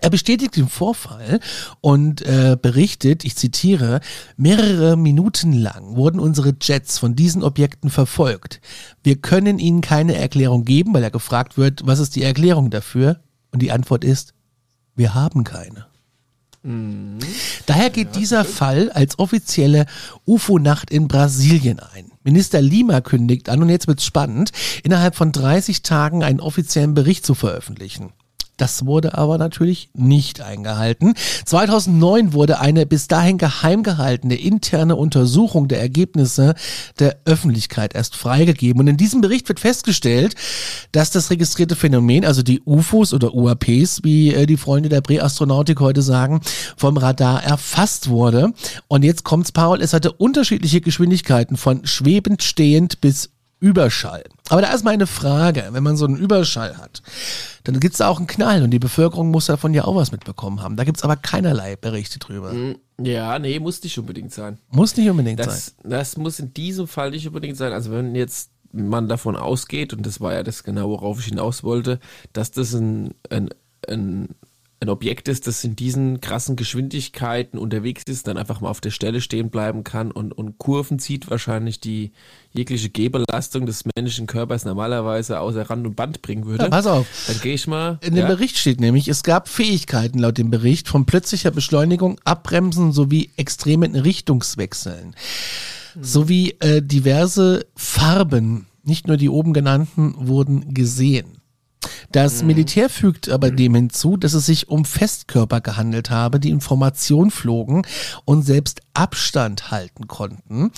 Er 0.00 0.08
bestätigt 0.08 0.56
den 0.56 0.68
Vorfall 0.68 1.40
und 1.82 2.22
äh, 2.22 2.56
berichtet, 2.60 3.24
ich 3.24 3.36
zitiere, 3.36 4.00
mehrere 4.36 4.96
Minuten 4.96 5.52
lang 5.52 5.96
wurden 5.96 6.18
unsere 6.18 6.54
Jets 6.58 6.98
von 6.98 7.14
diesen 7.14 7.42
Objekten 7.42 7.90
verfolgt. 7.90 8.60
Wir 9.02 9.16
können 9.16 9.58
ihnen 9.58 9.82
keine 9.82 10.14
Erklärung 10.14 10.64
geben, 10.64 10.94
weil 10.94 11.02
er 11.02 11.10
gefragt 11.10 11.58
wird, 11.58 11.82
was 11.84 11.98
ist 11.98 12.16
die 12.16 12.22
Erklärung 12.22 12.70
dafür? 12.70 13.20
Und 13.50 13.60
die 13.60 13.70
Antwort 13.70 14.02
ist, 14.02 14.32
wir 14.94 15.14
haben 15.14 15.44
keine. 15.44 15.91
Mhm. 16.62 17.18
Daher 17.66 17.90
geht 17.90 18.14
dieser 18.14 18.44
Fall 18.44 18.90
als 18.90 19.18
offizielle 19.18 19.86
UFO-Nacht 20.26 20.90
in 20.90 21.08
Brasilien 21.08 21.80
ein. 21.80 22.12
Minister 22.22 22.62
Lima 22.62 23.00
kündigt 23.00 23.48
an, 23.48 23.62
und 23.62 23.68
jetzt 23.68 23.88
wird's 23.88 24.04
spannend, 24.04 24.52
innerhalb 24.84 25.16
von 25.16 25.32
30 25.32 25.82
Tagen 25.82 26.22
einen 26.22 26.40
offiziellen 26.40 26.94
Bericht 26.94 27.26
zu 27.26 27.34
veröffentlichen. 27.34 28.12
Das 28.56 28.84
wurde 28.84 29.16
aber 29.16 29.38
natürlich 29.38 29.88
nicht 29.94 30.40
eingehalten. 30.40 31.14
2009 31.46 32.32
wurde 32.32 32.60
eine 32.60 32.86
bis 32.86 33.08
dahin 33.08 33.38
geheim 33.38 33.82
gehaltene 33.82 34.34
interne 34.34 34.96
Untersuchung 34.96 35.68
der 35.68 35.80
Ergebnisse 35.80 36.54
der 36.98 37.16
Öffentlichkeit 37.24 37.94
erst 37.94 38.14
freigegeben. 38.14 38.80
Und 38.80 38.88
in 38.88 38.96
diesem 38.96 39.20
Bericht 39.20 39.48
wird 39.48 39.58
festgestellt, 39.58 40.34
dass 40.92 41.10
das 41.10 41.30
registrierte 41.30 41.76
Phänomen, 41.76 42.24
also 42.24 42.42
die 42.42 42.62
UFOs 42.64 43.14
oder 43.14 43.34
UAPs, 43.34 44.04
wie 44.04 44.34
äh, 44.34 44.46
die 44.46 44.56
Freunde 44.56 44.88
der 44.88 45.00
Präastronautik 45.00 45.80
heute 45.80 46.02
sagen, 46.02 46.40
vom 46.76 46.96
Radar 46.98 47.42
erfasst 47.42 48.08
wurde. 48.08 48.52
Und 48.86 49.02
jetzt 49.02 49.24
kommt's, 49.24 49.52
Paul, 49.52 49.80
es 49.80 49.92
hatte 49.92 50.12
unterschiedliche 50.12 50.80
Geschwindigkeiten 50.80 51.56
von 51.56 51.86
schwebend, 51.86 52.42
stehend 52.42 53.00
bis 53.00 53.30
Überschall. 53.60 54.24
Aber 54.52 54.60
da 54.60 54.74
ist 54.74 54.84
meine 54.84 55.06
Frage, 55.06 55.70
wenn 55.70 55.82
man 55.82 55.96
so 55.96 56.04
einen 56.04 56.18
Überschall 56.18 56.76
hat, 56.76 57.02
dann 57.64 57.80
gibt 57.80 57.94
es 57.94 57.98
da 57.98 58.08
auch 58.08 58.18
einen 58.18 58.26
Knall 58.26 58.62
und 58.62 58.70
die 58.70 58.78
Bevölkerung 58.78 59.30
muss 59.30 59.46
davon 59.46 59.72
ja 59.72 59.86
auch 59.86 59.96
was 59.96 60.12
mitbekommen 60.12 60.60
haben. 60.60 60.76
Da 60.76 60.84
gibt 60.84 60.98
es 60.98 61.04
aber 61.04 61.16
keinerlei 61.16 61.74
Berichte 61.76 62.18
drüber. 62.18 62.50
Hm, 62.50 62.76
ja, 63.00 63.38
nee, 63.38 63.58
muss 63.58 63.82
nicht 63.82 63.98
unbedingt 63.98 64.30
sein. 64.30 64.58
Muss 64.68 64.94
nicht 64.94 65.08
unbedingt 65.08 65.40
das, 65.40 65.68
sein. 65.68 65.90
Das 65.90 66.18
muss 66.18 66.38
in 66.38 66.52
diesem 66.52 66.86
Fall 66.86 67.12
nicht 67.12 67.26
unbedingt 67.26 67.56
sein. 67.56 67.72
Also 67.72 67.92
wenn 67.92 68.14
jetzt 68.14 68.50
man 68.72 69.08
davon 69.08 69.36
ausgeht, 69.36 69.94
und 69.94 70.04
das 70.04 70.20
war 70.20 70.34
ja 70.34 70.42
das 70.42 70.64
genau, 70.64 70.90
worauf 70.90 71.18
ich 71.18 71.26
hinaus 71.26 71.64
wollte, 71.64 71.98
dass 72.34 72.50
das 72.50 72.74
ein, 72.74 73.14
ein, 73.30 73.48
ein 73.88 74.28
ein 74.82 74.88
Objekt 74.88 75.28
ist, 75.28 75.46
das 75.46 75.62
in 75.62 75.76
diesen 75.76 76.20
krassen 76.20 76.56
Geschwindigkeiten 76.56 77.56
unterwegs 77.56 78.02
ist, 78.08 78.26
dann 78.26 78.36
einfach 78.36 78.60
mal 78.60 78.68
auf 78.68 78.80
der 78.80 78.90
Stelle 78.90 79.20
stehen 79.20 79.48
bleiben 79.48 79.84
kann 79.84 80.10
und, 80.10 80.32
und 80.32 80.58
Kurven 80.58 80.98
zieht, 80.98 81.30
wahrscheinlich 81.30 81.78
die 81.80 82.10
jegliche 82.52 82.90
Gehbelastung 82.90 83.64
des 83.64 83.84
menschlichen 83.96 84.26
Körpers 84.26 84.64
normalerweise 84.64 85.38
außer 85.38 85.70
Rand 85.70 85.86
und 85.86 85.94
Band 85.94 86.20
bringen 86.20 86.46
würde. 86.46 86.64
Ja, 86.64 86.70
pass 86.70 86.86
auf. 86.86 87.06
Dann 87.28 87.40
gehe 87.40 87.54
ich 87.54 87.68
mal. 87.68 87.98
In 88.02 88.16
ja? 88.16 88.22
dem 88.22 88.28
Bericht 88.28 88.58
steht 88.58 88.80
nämlich, 88.80 89.06
es 89.06 89.22
gab 89.22 89.48
Fähigkeiten 89.48 90.18
laut 90.18 90.36
dem 90.36 90.50
Bericht 90.50 90.88
von 90.88 91.06
plötzlicher 91.06 91.52
Beschleunigung, 91.52 92.20
Abbremsen 92.24 92.92
sowie 92.92 93.30
extremen 93.36 93.94
Richtungswechseln. 93.94 95.14
Hm. 95.92 96.04
Sowie 96.04 96.56
äh, 96.58 96.82
diverse 96.82 97.66
Farben, 97.76 98.66
nicht 98.82 99.06
nur 99.06 99.16
die 99.16 99.28
oben 99.28 99.52
genannten, 99.52 100.14
wurden 100.18 100.74
gesehen. 100.74 101.41
Das 102.10 102.40
mhm. 102.40 102.48
Militär 102.48 102.88
fügt 102.88 103.28
aber 103.28 103.50
mhm. 103.50 103.56
dem 103.56 103.74
hinzu, 103.74 104.16
dass 104.16 104.34
es 104.34 104.46
sich 104.46 104.68
um 104.68 104.84
Festkörper 104.84 105.60
gehandelt 105.60 106.10
habe, 106.10 106.40
die 106.40 106.50
Information 106.50 107.30
flogen 107.30 107.86
und 108.24 108.42
selbst 108.42 108.82
Abstand 108.94 109.70
halten 109.70 110.06
konnten. 110.08 110.70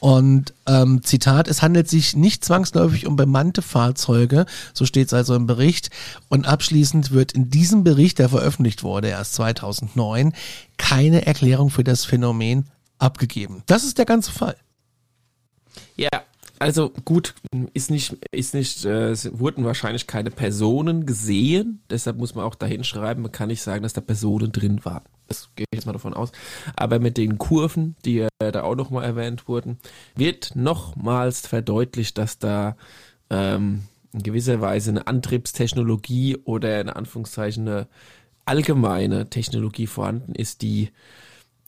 Und 0.00 0.54
ähm, 0.66 1.02
Zitat, 1.02 1.48
es 1.48 1.62
handelt 1.62 1.88
sich 1.88 2.16
nicht 2.16 2.44
zwangsläufig 2.44 3.06
um 3.06 3.16
bemannte 3.16 3.62
Fahrzeuge, 3.62 4.46
so 4.72 4.86
steht 4.86 5.08
es 5.08 5.12
also 5.12 5.34
im 5.34 5.46
Bericht. 5.46 5.90
Und 6.28 6.46
abschließend 6.46 7.10
wird 7.10 7.32
in 7.32 7.50
diesem 7.50 7.84
Bericht, 7.84 8.18
der 8.18 8.28
veröffentlicht 8.28 8.82
wurde 8.82 9.08
erst 9.08 9.34
2009, 9.34 10.32
keine 10.76 11.26
Erklärung 11.26 11.70
für 11.70 11.84
das 11.84 12.04
Phänomen 12.04 12.68
abgegeben. 12.98 13.62
Das 13.66 13.84
ist 13.84 13.98
der 13.98 14.06
ganze 14.06 14.32
Fall. 14.32 14.56
Ja, 15.96 16.08
also 16.58 16.90
gut, 17.04 17.34
ist 17.74 17.90
nicht, 17.90 18.16
ist 18.30 18.54
nicht, 18.54 18.84
äh, 18.84 19.14
wurden 19.38 19.64
wahrscheinlich 19.64 20.06
keine 20.06 20.30
Personen 20.30 21.06
gesehen, 21.06 21.82
deshalb 21.90 22.18
muss 22.18 22.34
man 22.34 22.44
auch 22.44 22.54
dahin 22.54 22.84
schreiben, 22.84 23.22
man 23.22 23.32
kann 23.32 23.48
nicht 23.48 23.62
sagen, 23.62 23.82
dass 23.82 23.92
da 23.92 24.00
Personen 24.00 24.52
drin 24.52 24.84
waren. 24.84 25.04
Das 25.28 25.50
gehe 25.56 25.66
ich 25.70 25.76
jetzt 25.76 25.86
mal 25.86 25.92
davon 25.92 26.14
aus. 26.14 26.32
Aber 26.74 26.98
mit 26.98 27.16
den 27.16 27.38
Kurven, 27.38 27.96
die 28.04 28.20
äh, 28.20 28.52
da 28.52 28.62
auch 28.62 28.76
nochmal 28.76 29.04
erwähnt 29.04 29.46
wurden, 29.46 29.78
wird 30.14 30.56
nochmals 30.56 31.46
verdeutlicht, 31.46 32.16
dass 32.16 32.38
da 32.38 32.76
ähm, 33.30 33.82
in 34.12 34.22
gewisser 34.22 34.60
Weise 34.60 34.90
eine 34.90 35.06
Antriebstechnologie 35.06 36.38
oder 36.44 36.80
in 36.80 36.88
Anführungszeichen 36.88 37.68
eine 37.68 37.88
allgemeine 38.46 39.28
Technologie 39.28 39.86
vorhanden 39.86 40.34
ist, 40.34 40.62
die 40.62 40.90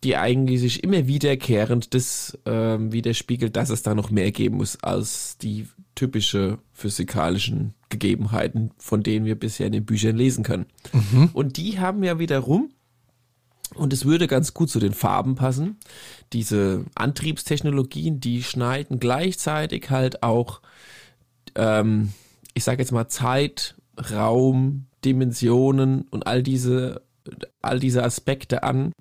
die 0.02 0.16
eigentlich 0.16 0.61
sich 0.61 0.83
immer 0.83 1.07
wiederkehrend 1.07 1.95
das 1.95 2.38
ähm, 2.47 2.92
widerspiegelt, 2.92 3.57
dass 3.57 3.71
es 3.71 3.83
da 3.83 3.95
noch 3.95 4.11
mehr 4.11 4.33
geben 4.33 4.57
muss 4.57 4.83
als 4.83 5.37
die 5.38 5.69
typische 5.95 6.59
physikalischen 6.73 7.75
Gegebenheiten, 7.90 8.71
von 8.78 9.02
denen 9.02 9.26
wir 9.26 9.35
bisher 9.35 9.66
in 9.66 9.73
den 9.73 9.85
Büchern 9.85 10.16
lesen 10.16 10.45
können. 10.45 10.66
Mhm. 10.92 11.30
Und 11.35 11.57
die 11.59 11.78
haben 11.78 12.02
ja 12.02 12.19
wiederum, 12.19 12.71
und 13.75 13.92
es 13.92 14.04
würde 14.04 14.26
ganz 14.26 14.54
gut 14.54 14.71
zu 14.71 14.80
den 14.80 14.95
Farben 14.95 15.35
passen, 15.35 15.76
diese 16.33 16.87
Antriebstechnologien, 16.95 18.21
die 18.21 18.42
schneiden 18.42 18.99
gleichzeitig 19.00 19.90
halt 19.90 20.23
auch, 20.23 20.62
ähm, 21.54 22.12
ich 22.54 22.64
sage 22.64 22.80
jetzt 22.80 22.92
mal 22.92 23.09
Zeit, 23.09 23.76
Raum, 24.11 24.87
Dimensionen 25.04 26.02
und 26.11 26.26
all 26.26 26.42
diese 26.42 27.02
all 27.63 27.81
diese 27.81 28.03
Aspekte 28.03 28.63
an. 28.63 28.93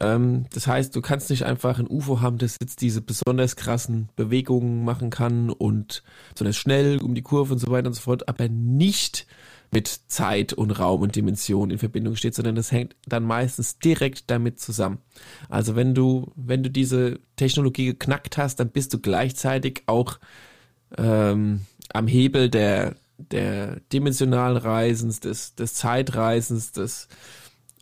Ähm, 0.00 0.46
das 0.52 0.66
heißt, 0.66 0.94
du 0.94 1.00
kannst 1.00 1.30
nicht 1.30 1.44
einfach 1.44 1.78
ein 1.78 1.88
UFO 1.88 2.20
haben, 2.20 2.38
das 2.38 2.56
jetzt 2.60 2.80
diese 2.80 3.00
besonders 3.00 3.56
krassen 3.56 4.08
Bewegungen 4.16 4.84
machen 4.84 5.10
kann 5.10 5.50
und 5.50 6.02
besonders 6.34 6.56
schnell 6.56 6.98
um 7.02 7.14
die 7.14 7.22
Kurve 7.22 7.52
und 7.52 7.58
so 7.58 7.70
weiter 7.70 7.88
und 7.88 7.94
so 7.94 8.02
fort, 8.02 8.28
aber 8.28 8.48
nicht 8.48 9.26
mit 9.70 9.88
Zeit 10.08 10.52
und 10.52 10.70
Raum 10.70 11.02
und 11.02 11.14
Dimension 11.14 11.70
in 11.70 11.78
Verbindung 11.78 12.16
steht, 12.16 12.34
sondern 12.34 12.54
das 12.54 12.72
hängt 12.72 12.96
dann 13.06 13.24
meistens 13.24 13.78
direkt 13.78 14.30
damit 14.30 14.58
zusammen. 14.58 14.98
Also 15.48 15.76
wenn 15.76 15.94
du, 15.94 16.32
wenn 16.36 16.62
du 16.62 16.70
diese 16.70 17.20
Technologie 17.36 17.86
geknackt 17.86 18.38
hast, 18.38 18.60
dann 18.60 18.70
bist 18.70 18.94
du 18.94 18.98
gleichzeitig 18.98 19.82
auch 19.86 20.18
ähm, 20.96 21.66
am 21.92 22.06
Hebel 22.06 22.48
der, 22.48 22.96
der 23.18 23.80
dimensionalen 23.92 24.56
Reisens, 24.56 25.20
des, 25.20 25.54
des 25.54 25.74
Zeitreisens, 25.74 26.72
des 26.72 27.08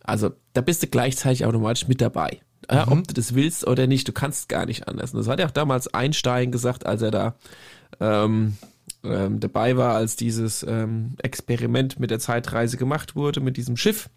also 0.07 0.31
da 0.53 0.61
bist 0.61 0.83
du 0.83 0.87
gleichzeitig 0.87 1.45
automatisch 1.45 1.89
mit 1.89 2.01
dabei. 2.01 2.41
Ja, 2.71 2.87
mhm. 2.87 2.93
Ob 2.93 3.09
du 3.09 3.15
das 3.15 3.35
willst 3.35 3.67
oder 3.67 3.87
nicht, 3.87 4.09
du 4.09 4.13
kannst 4.13 4.49
gar 4.49 4.67
nicht 4.67 4.89
anders. 4.89 5.13
Und 5.13 5.19
das 5.19 5.29
hat 5.29 5.39
ja 5.39 5.47
auch 5.47 5.53
damals 5.53 5.93
Einstein 5.93 6.51
gesagt, 6.51 6.87
als 6.87 7.03
er 7.03 7.11
da 7.11 7.35
ähm, 8.01 8.57
ähm, 9.05 9.41
dabei 9.41 9.77
war, 9.77 9.95
als 9.95 10.17
dieses 10.17 10.63
ähm, 10.63 11.15
Experiment 11.23 12.01
mit 12.01 12.11
der 12.11 12.19
Zeitreise 12.19 12.77
gemacht 12.77 13.15
wurde, 13.15 13.41
mit 13.41 13.57
diesem 13.57 13.77
Schiff. 13.77 14.09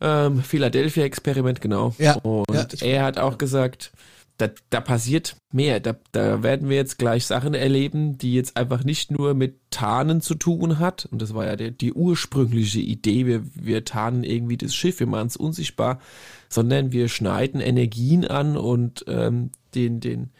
Ähm, 0.00 0.42
Philadelphia-Experiment, 0.42 1.60
genau. 1.60 1.94
Ja, 1.98 2.14
und 2.16 2.80
ja, 2.80 2.86
er 2.86 3.04
hat 3.04 3.18
auch 3.18 3.38
gesagt, 3.38 3.92
da, 4.38 4.48
da 4.70 4.80
passiert 4.80 5.36
mehr. 5.52 5.80
Da, 5.80 5.96
da 6.12 6.42
werden 6.42 6.68
wir 6.68 6.76
jetzt 6.76 6.98
gleich 6.98 7.26
Sachen 7.26 7.54
erleben, 7.54 8.18
die 8.18 8.34
jetzt 8.34 8.56
einfach 8.56 8.84
nicht 8.84 9.10
nur 9.10 9.34
mit 9.34 9.58
Tarnen 9.70 10.20
zu 10.20 10.34
tun 10.34 10.78
hat. 10.78 11.08
Und 11.10 11.22
das 11.22 11.34
war 11.34 11.46
ja 11.46 11.56
der, 11.56 11.70
die 11.70 11.92
ursprüngliche 11.92 12.80
Idee. 12.80 13.26
Wir, 13.26 13.42
wir 13.54 13.84
tarnen 13.84 14.24
irgendwie 14.24 14.56
das 14.56 14.74
Schiff, 14.74 15.00
wir 15.00 15.06
machen 15.06 15.28
es 15.28 15.36
unsichtbar, 15.36 16.00
sondern 16.48 16.92
wir 16.92 17.08
schneiden 17.08 17.60
Energien 17.60 18.26
an 18.26 18.56
und 18.56 19.04
ähm, 19.08 19.50
den, 19.74 20.00
den, 20.00 20.30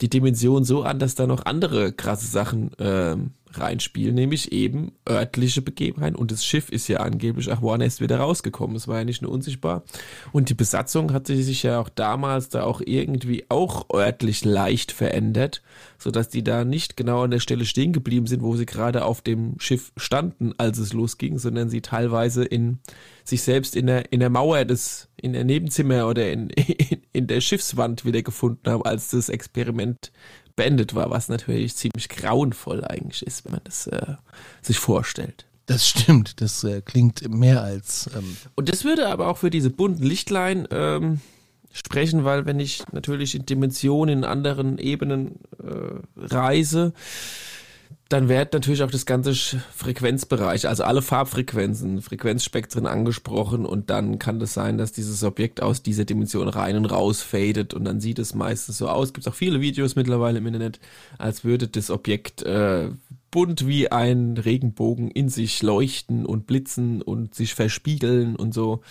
die 0.00 0.10
Dimension 0.10 0.64
so 0.64 0.82
an, 0.82 0.98
dass 0.98 1.14
da 1.14 1.26
noch 1.26 1.46
andere 1.46 1.92
krasse 1.92 2.26
Sachen 2.26 2.70
ähm, 2.78 3.30
reinspielen, 3.52 4.14
nämlich 4.14 4.52
eben 4.52 4.92
örtliche 5.08 5.62
Begebenheiten. 5.62 6.16
Und 6.16 6.30
das 6.30 6.44
Schiff 6.44 6.68
ist 6.68 6.88
ja 6.88 6.98
angeblich 7.00 7.50
auch 7.50 7.62
Warnest 7.62 8.00
wieder 8.00 8.18
rausgekommen. 8.18 8.76
Es 8.76 8.88
war 8.88 8.98
ja 8.98 9.04
nicht 9.04 9.22
nur 9.22 9.30
unsichtbar. 9.30 9.84
Und 10.32 10.48
die 10.48 10.54
Besatzung 10.54 11.12
hatte 11.12 11.36
sich 11.36 11.62
ja 11.62 11.80
auch 11.80 11.88
damals 11.88 12.48
da 12.48 12.64
auch 12.64 12.80
irgendwie 12.84 13.44
auch 13.48 13.86
örtlich 13.92 14.44
leicht 14.44 14.92
verändert, 14.92 15.62
sodass 15.98 16.28
die 16.28 16.44
da 16.44 16.64
nicht 16.64 16.96
genau 16.96 17.22
an 17.22 17.30
der 17.30 17.40
Stelle 17.40 17.64
stehen 17.64 17.92
geblieben 17.92 18.26
sind, 18.26 18.42
wo 18.42 18.56
sie 18.56 18.66
gerade 18.66 19.04
auf 19.04 19.22
dem 19.22 19.54
Schiff 19.58 19.92
standen, 19.96 20.52
als 20.58 20.78
es 20.78 20.92
losging, 20.92 21.38
sondern 21.38 21.68
sie 21.68 21.80
teilweise 21.80 22.44
in 22.44 22.78
sich 23.24 23.42
selbst 23.42 23.74
in 23.74 23.86
der, 23.86 24.12
in 24.12 24.20
der 24.20 24.30
Mauer 24.30 24.64
des, 24.64 25.08
in 25.16 25.32
der 25.32 25.44
Nebenzimmer 25.44 26.06
oder 26.08 26.30
in, 26.30 26.50
in, 26.50 27.02
in 27.12 27.26
der 27.26 27.40
Schiffswand 27.40 28.04
wieder 28.04 28.22
gefunden 28.22 28.70
haben, 28.70 28.84
als 28.84 29.10
das 29.10 29.28
Experiment 29.28 30.12
beendet 30.56 30.94
war, 30.94 31.10
was 31.10 31.28
natürlich 31.28 31.76
ziemlich 31.76 32.08
grauenvoll 32.08 32.84
eigentlich 32.84 33.24
ist, 33.24 33.44
wenn 33.44 33.52
man 33.52 33.60
das 33.64 33.86
äh, 33.86 34.14
sich 34.62 34.78
vorstellt. 34.78 35.46
Das 35.66 35.88
stimmt, 35.88 36.40
das 36.40 36.64
äh, 36.64 36.80
klingt 36.80 37.28
mehr 37.28 37.62
als. 37.62 38.08
Ähm 38.16 38.36
Und 38.54 38.68
das 38.68 38.84
würde 38.84 39.08
aber 39.08 39.28
auch 39.28 39.36
für 39.36 39.50
diese 39.50 39.70
bunten 39.70 40.02
Lichtlein 40.02 40.66
ähm, 40.70 41.20
sprechen, 41.72 42.24
weil 42.24 42.46
wenn 42.46 42.60
ich 42.60 42.82
natürlich 42.92 43.34
in 43.34 43.46
Dimensionen, 43.46 44.18
in 44.18 44.24
anderen 44.24 44.78
Ebenen 44.78 45.40
äh, 45.62 46.00
reise, 46.16 46.94
dann 48.08 48.28
wird 48.28 48.52
natürlich 48.52 48.84
auch 48.84 48.90
das 48.90 49.04
ganze 49.04 49.34
Frequenzbereich, 49.34 50.68
also 50.68 50.84
alle 50.84 51.02
Farbfrequenzen, 51.02 52.02
Frequenzspektren 52.02 52.86
angesprochen 52.86 53.66
und 53.66 53.90
dann 53.90 54.20
kann 54.20 54.38
das 54.38 54.54
sein, 54.54 54.78
dass 54.78 54.92
dieses 54.92 55.24
Objekt 55.24 55.60
aus 55.60 55.82
dieser 55.82 56.04
Dimension 56.04 56.48
rein 56.48 56.76
und 56.76 56.86
raus 56.86 57.22
fadet 57.22 57.74
und 57.74 57.84
dann 57.84 58.00
sieht 58.00 58.20
es 58.20 58.34
meistens 58.34 58.78
so 58.78 58.88
aus. 58.88 59.12
Gibt 59.12 59.26
auch 59.26 59.34
viele 59.34 59.60
Videos 59.60 59.96
mittlerweile 59.96 60.38
im 60.38 60.46
Internet, 60.46 60.78
als 61.18 61.44
würde 61.44 61.66
das 61.66 61.90
Objekt 61.90 62.42
äh, 62.42 62.90
bunt 63.32 63.66
wie 63.66 63.90
ein 63.90 64.36
Regenbogen 64.36 65.10
in 65.10 65.28
sich 65.28 65.62
leuchten 65.62 66.26
und 66.26 66.46
blitzen 66.46 67.02
und 67.02 67.34
sich 67.34 67.54
verspiegeln 67.54 68.36
und 68.36 68.54
so. 68.54 68.82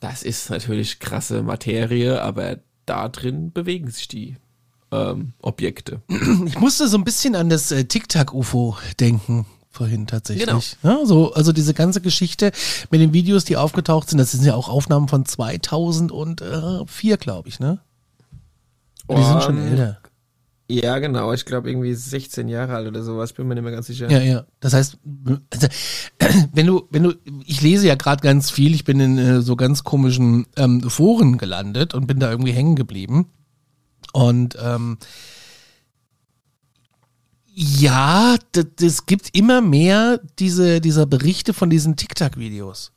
Das 0.00 0.22
ist 0.22 0.48
natürlich 0.48 0.98
krasse 0.98 1.42
Materie, 1.42 2.22
aber 2.22 2.58
da 2.86 3.10
drin 3.10 3.52
bewegen 3.52 3.90
sich 3.90 4.08
die 4.08 4.36
ähm, 4.92 5.32
Objekte. 5.40 6.02
Ich 6.46 6.58
musste 6.58 6.88
so 6.88 6.96
ein 6.96 7.04
bisschen 7.04 7.36
an 7.36 7.48
das 7.48 7.70
äh, 7.70 7.84
Tic-Tac-UFO 7.84 8.76
denken, 8.98 9.46
vorhin 9.70 10.06
tatsächlich. 10.06 10.46
Genau. 10.46 10.60
Ja, 10.82 11.06
so, 11.06 11.32
also 11.32 11.52
diese 11.52 11.74
ganze 11.74 12.00
Geschichte 12.00 12.52
mit 12.90 13.00
den 13.00 13.12
Videos, 13.12 13.44
die 13.44 13.56
aufgetaucht 13.56 14.10
sind, 14.10 14.18
das 14.18 14.32
sind 14.32 14.44
ja 14.44 14.54
auch 14.54 14.68
Aufnahmen 14.68 15.08
von 15.08 15.24
2004, 15.24 17.16
glaube 17.16 17.48
ich, 17.48 17.60
ne? 17.60 17.80
Die 19.08 19.14
um, 19.14 19.24
sind 19.24 19.42
schon 19.42 19.58
älter. 19.58 19.98
Ja, 20.70 21.00
genau. 21.00 21.32
Ich 21.32 21.44
glaube 21.44 21.68
irgendwie 21.68 21.94
16 21.94 22.48
Jahre 22.48 22.76
alt 22.76 22.86
oder 22.86 23.02
sowas. 23.02 23.32
Bin 23.32 23.48
mir 23.48 23.56
nicht 23.56 23.64
mehr 23.64 23.72
ganz 23.72 23.88
sicher. 23.88 24.08
Ja, 24.08 24.20
ja. 24.20 24.44
Das 24.60 24.72
heißt, 24.72 24.98
also, 25.50 25.68
wenn 26.52 26.66
du, 26.66 26.86
wenn 26.90 27.02
du, 27.02 27.14
ich 27.44 27.60
lese 27.60 27.88
ja 27.88 27.96
gerade 27.96 28.22
ganz 28.22 28.50
viel. 28.50 28.72
Ich 28.74 28.84
bin 28.84 29.00
in 29.00 29.18
äh, 29.18 29.40
so 29.42 29.56
ganz 29.56 29.82
komischen 29.82 30.46
ähm, 30.56 30.82
Foren 30.88 31.38
gelandet 31.38 31.92
und 31.92 32.06
bin 32.06 32.20
da 32.20 32.30
irgendwie 32.30 32.52
hängen 32.52 32.76
geblieben. 32.76 33.26
Und 34.12 34.56
ähm, 34.60 34.98
ja, 37.52 38.36
es 38.80 39.06
gibt 39.06 39.36
immer 39.36 39.60
mehr 39.60 40.20
diese, 40.38 40.80
dieser 40.80 41.06
Berichte 41.06 41.52
von 41.52 41.70
diesen 41.70 41.96
TikTok-Videos 41.96 42.92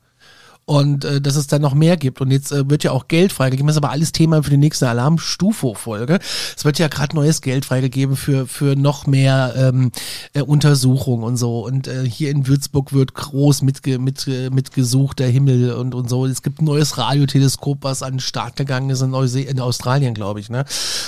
und 0.66 1.04
äh, 1.04 1.20
dass 1.20 1.36
es 1.36 1.48
dann 1.48 1.62
noch 1.62 1.74
mehr 1.74 1.98
gibt. 1.98 2.22
Und 2.22 2.32
jetzt 2.32 2.52
äh, 2.52 2.70
wird 2.70 2.84
ja 2.84 2.92
auch 2.92 3.08
Geld 3.08 3.34
freigegeben. 3.34 3.68
Das 3.68 3.76
ist 3.76 3.84
aber 3.84 3.92
alles 3.92 4.12
Thema 4.14 4.44
für 4.44 4.50
die 4.50 4.58
nächste 4.58 4.88
Alarmstufo-Folge. 4.88 6.20
Es 6.56 6.64
wird 6.64 6.80
ja 6.80 6.88
gerade 6.88 7.16
neues 7.16 7.42
Geld 7.42 7.66
freigegeben 7.66 8.16
für, 8.16 8.48
für 8.48 8.76
noch 8.76 9.06
mehr 9.06 9.54
ähm, 9.58 9.92
äh, 10.34 10.42
Untersuchungen 10.42 11.24
und 11.24 11.38
so. 11.38 11.66
Und 11.66 11.88
äh, 11.88 12.08
hier 12.08 12.30
in 12.30 12.48
Würzburg 12.48 12.94
wird 12.94 13.14
groß 13.14 13.62
mitge 13.64 14.00
mit, 14.00 14.28
äh, 14.28 14.50
mitgesucht, 14.50 15.20
der 15.20 15.30
Himmel 15.30 15.74
und, 15.74 15.96
und 15.96 16.10
so. 16.10 16.26
Es 16.26 16.42
gibt 16.42 16.62
ein 16.62 16.66
neues 16.66 16.98
Radioteleskop, 16.98 17.80
was 17.82 18.02
an 18.02 18.14
den 18.14 18.20
Start 18.20 18.56
gegangen 18.56 18.90
ist 18.90 19.02
in, 19.02 19.10
Neuse 19.10 19.42
in 19.42 19.60
Australien, 19.60 20.14
glaube 20.14 20.40
ich, 20.40 20.50
ne? 20.50 20.64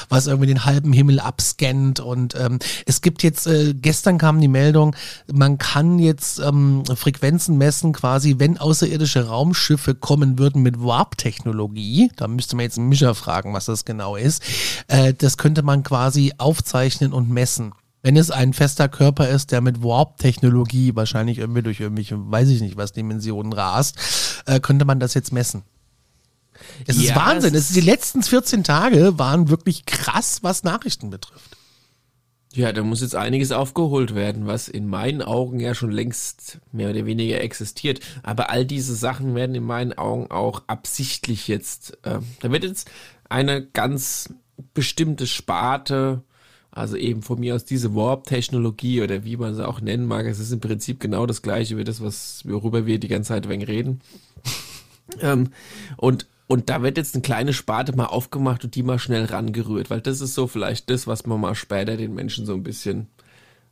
Was 0.09 0.27
irgendwie 0.27 0.47
den 0.47 0.65
halben 0.65 0.91
Himmel 0.91 1.21
abscannt. 1.21 2.01
Und 2.01 2.35
ähm, 2.35 2.59
es 2.85 3.01
gibt 3.01 3.23
jetzt, 3.23 3.47
äh, 3.47 3.73
gestern 3.73 4.17
kam 4.17 4.41
die 4.41 4.49
Meldung, 4.49 4.95
man 5.31 5.57
kann 5.57 5.97
jetzt 5.99 6.39
ähm, 6.39 6.83
Frequenzen 6.95 7.57
messen, 7.57 7.93
quasi, 7.93 8.35
wenn 8.37 8.57
außerirdische 8.57 9.27
Raum 9.27 9.44
Raumschiffe 9.45 9.93
kommen 9.93 10.39
würden 10.39 10.63
mit 10.63 10.81
Warp-Technologie, 10.81 12.11
da 12.15 12.27
müsste 12.27 12.55
man 12.55 12.63
jetzt 12.63 12.77
einen 12.77 12.89
Mischer 12.89 13.13
fragen, 13.13 13.53
was 13.53 13.65
das 13.65 13.85
genau 13.85 14.15
ist, 14.15 14.41
äh, 14.87 15.13
das 15.13 15.37
könnte 15.37 15.61
man 15.61 15.83
quasi 15.83 16.33
aufzeichnen 16.37 17.13
und 17.13 17.29
messen. 17.29 17.73
Wenn 18.01 18.17
es 18.17 18.31
ein 18.31 18.53
fester 18.53 18.87
Körper 18.87 19.29
ist, 19.29 19.51
der 19.51 19.61
mit 19.61 19.83
Warp-Technologie 19.83 20.95
wahrscheinlich 20.95 21.37
irgendwie 21.37 21.61
durch 21.61 21.79
irgendwelche, 21.79 22.15
weiß 22.19 22.49
ich 22.49 22.61
nicht 22.61 22.77
was, 22.77 22.91
Dimensionen 22.91 23.53
rast, 23.53 23.97
äh, 24.47 24.59
könnte 24.59 24.85
man 24.85 24.99
das 24.99 25.13
jetzt 25.13 25.31
messen. 25.31 25.63
Es 26.87 26.97
ja, 26.97 27.11
ist 27.11 27.15
Wahnsinn. 27.15 27.53
Es 27.53 27.69
ist, 27.69 27.75
die 27.75 27.81
letzten 27.81 28.23
14 28.23 28.63
Tage 28.63 29.19
waren 29.19 29.49
wirklich 29.49 29.85
krass, 29.85 30.39
was 30.41 30.63
Nachrichten 30.63 31.09
betrifft. 31.09 31.57
Ja, 32.55 32.71
da 32.71 32.83
muss 32.83 33.01
jetzt 33.01 33.15
einiges 33.15 33.51
aufgeholt 33.51 34.15
werden, 34.15 34.47
was 34.47 34.69
in 34.69 34.87
meinen 34.87 35.21
Augen 35.21 35.59
ja 35.59 35.75
schon 35.75 35.91
längst 35.91 36.59
mehr 36.71 36.89
oder 36.89 37.05
weniger 37.05 37.41
existiert. 37.41 37.99
Aber 38.23 38.49
all 38.49 38.65
diese 38.65 38.95
Sachen 38.95 39.35
werden 39.35 39.55
in 39.55 39.63
meinen 39.63 39.91
Augen 39.93 40.31
auch 40.31 40.63
absichtlich 40.67 41.49
jetzt, 41.49 41.97
äh, 42.03 42.19
da 42.39 42.51
wird 42.51 42.63
jetzt 42.63 42.89
eine 43.27 43.65
ganz 43.65 44.33
bestimmte 44.73 45.27
Sparte, 45.27 46.23
also 46.71 46.95
eben 46.95 47.23
von 47.23 47.41
mir 47.41 47.55
aus 47.55 47.65
diese 47.65 47.93
Warp-Technologie 47.93 49.01
oder 49.01 49.25
wie 49.25 49.35
man 49.35 49.53
sie 49.53 49.67
auch 49.67 49.81
nennen 49.81 50.05
mag, 50.05 50.25
es 50.25 50.39
ist 50.39 50.53
im 50.53 50.61
Prinzip 50.61 51.01
genau 51.01 51.25
das 51.25 51.41
gleiche 51.41 51.77
wie 51.77 51.83
das, 51.83 52.01
was, 52.01 52.43
worüber 52.45 52.85
wir 52.85 52.99
die 52.99 53.09
ganze 53.09 53.29
Zeit 53.29 53.49
wegen 53.49 53.63
reden. 53.63 53.99
ähm, 55.19 55.49
und 55.97 56.25
und 56.47 56.69
da 56.69 56.83
wird 56.83 56.97
jetzt 56.97 57.15
eine 57.15 57.23
kleine 57.23 57.53
Sparte 57.53 57.95
mal 57.95 58.05
aufgemacht 58.05 58.63
und 58.63 58.75
die 58.75 58.83
mal 58.83 58.99
schnell 58.99 59.25
rangerührt, 59.25 59.89
weil 59.89 60.01
das 60.01 60.21
ist 60.21 60.35
so 60.35 60.47
vielleicht 60.47 60.89
das, 60.89 61.07
was 61.07 61.25
man 61.25 61.41
mal 61.41 61.55
später 61.55 61.97
den 61.97 62.13
Menschen 62.13 62.45
so 62.45 62.53
ein 62.53 62.63
bisschen 62.63 63.07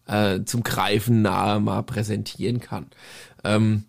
äh, 0.07 0.41
zum 0.43 0.63
Greifen 0.63 1.21
nahe 1.21 1.59
mal 1.59 1.83
präsentieren 1.83 2.59
kann. 2.59 2.87
Ähm, 3.43 3.83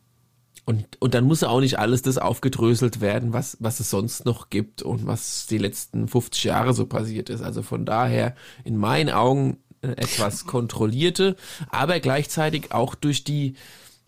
und, 0.66 1.00
und 1.00 1.14
dann 1.14 1.24
muss 1.24 1.42
auch 1.42 1.60
nicht 1.60 1.78
alles 1.78 2.02
das 2.02 2.16
aufgedröselt 2.16 3.00
werden, 3.00 3.32
was, 3.32 3.58
was 3.60 3.80
es 3.80 3.90
sonst 3.90 4.24
noch 4.24 4.48
gibt 4.48 4.82
und 4.82 5.06
was 5.06 5.46
die 5.46 5.58
letzten 5.58 6.08
50 6.08 6.44
Jahre 6.44 6.72
so 6.72 6.86
passiert 6.86 7.28
ist. 7.28 7.42
Also 7.42 7.62
von 7.62 7.84
daher 7.84 8.34
in 8.64 8.76
meinen 8.76 9.10
Augen 9.10 9.58
äh, 9.82 9.88
etwas 9.88 10.46
kontrollierte, 10.46 11.36
aber 11.68 12.00
gleichzeitig 12.00 12.72
auch 12.72 12.94
durch 12.94 13.24
die 13.24 13.56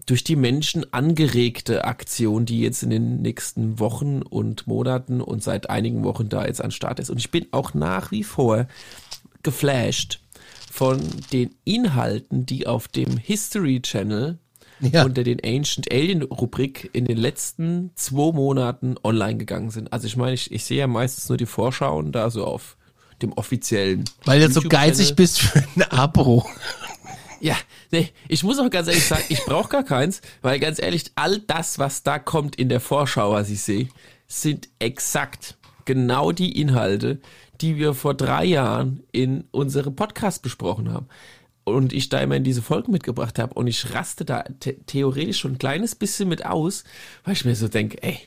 durch 0.07 0.23
die 0.23 0.37
Menschen 0.37 0.93
angeregte 0.93 1.85
Aktion, 1.85 2.47
die 2.47 2.61
jetzt 2.61 2.85
in 2.85 2.91
den 2.91 3.23
nächsten 3.23 3.81
Wochen 3.81 4.23
und 4.23 4.67
Monaten 4.69 5.21
und 5.21 5.43
seit 5.43 5.69
einigen 5.69 6.05
Wochen 6.05 6.29
da 6.29 6.47
jetzt 6.47 6.63
an 6.63 6.71
Start 6.71 7.01
ist. 7.01 7.11
Und 7.11 7.19
ich 7.19 7.33
bin 7.33 7.47
auch 7.51 7.75
nach 7.75 8.13
wie 8.13 8.23
vor 8.23 8.69
geflasht 9.43 10.21
von 10.73 11.01
den 11.33 11.55
Inhalten, 11.65 12.47
die 12.47 12.67
auf 12.67 12.87
dem 12.87 13.17
History 13.17 13.83
Channel 13.83 14.39
ja. 14.81 15.05
unter 15.05 15.25
den 15.25 15.41
Ancient 15.45 15.91
Alien 15.91 16.23
Rubrik 16.23 16.91
in 16.93 17.07
den 17.07 17.17
letzten 17.17 17.91
zwei 17.97 18.33
Monaten 18.33 18.97
online 19.03 19.39
gegangen 19.39 19.71
sind. 19.71 19.93
Also 19.93 20.07
ich 20.07 20.17
meine, 20.17 20.35
ich, 20.35 20.53
ich 20.53 20.65
sehe 20.65 20.79
ja 20.79 20.87
meistens 20.87 21.29
nur 21.29 21.39
die 21.39 21.47
Vorschauen 21.47 22.13
da 22.13 22.31
so 22.31 22.45
auf 22.45 22.77
dem 23.23 23.33
offiziellen. 23.33 24.05
Weil 24.25 24.41
du 24.41 24.51
so 24.51 24.61
geizig 24.61 25.17
bist 25.17 25.41
für 25.41 25.65
ein 25.75 25.83
Abo. 25.91 26.47
Ja, 27.41 27.57
nee, 27.91 28.11
ich 28.29 28.43
muss 28.43 28.59
auch 28.59 28.71
ganz 28.71 28.89
ehrlich 28.89 29.07
sagen, 29.07 29.25
ich 29.29 29.45
brauche 29.45 29.69
gar 29.69 29.85
keins, 29.85 30.21
weil 30.43 30.59
ganz 30.59 30.81
ehrlich, 30.81 31.13
all 31.15 31.39
das, 31.41 31.79
was 31.79 32.03
da 32.03 32.19
kommt 32.19 32.57
in 32.57 32.69
der 32.69 32.81
Vorschau, 32.81 33.33
was 33.33 33.51
ich 33.51 33.63
sehe, 33.63 33.89
sind 34.27 34.69
exakt 34.79 35.57
genau 35.85 36.33
die 36.33 36.61
Inhalte, 36.61 37.21
die 37.61 37.77
wir 37.77 37.95
vor 37.95 38.15
drei 38.15 38.45
Jahren 38.45 39.03
in 39.13 39.45
unserem 39.51 39.97
Podcast 39.97 40.43
besprochen 40.43 40.93
haben. 40.93 41.07
Und 41.65 41.93
ich 41.93 42.09
da 42.09 42.21
immer 42.21 42.37
in 42.37 42.45
diese 42.45 42.63
Folgen 42.63 42.93
mitgebracht 42.93 43.41
habe 43.41 43.55
und 43.55 43.67
ich 43.67 43.93
raste 43.93 44.25
da 44.25 44.45
theoretisch 44.87 45.41
schon 45.41 45.53
ein 45.53 45.59
kleines 45.59 45.97
bisschen 45.97 46.29
mit 46.29 46.47
aus, 46.47 46.85
weil 47.25 47.35
ich 47.35 47.45
mir 47.45 47.57
so 47.57 47.67
denke, 47.67 48.01
ey, 48.03 48.21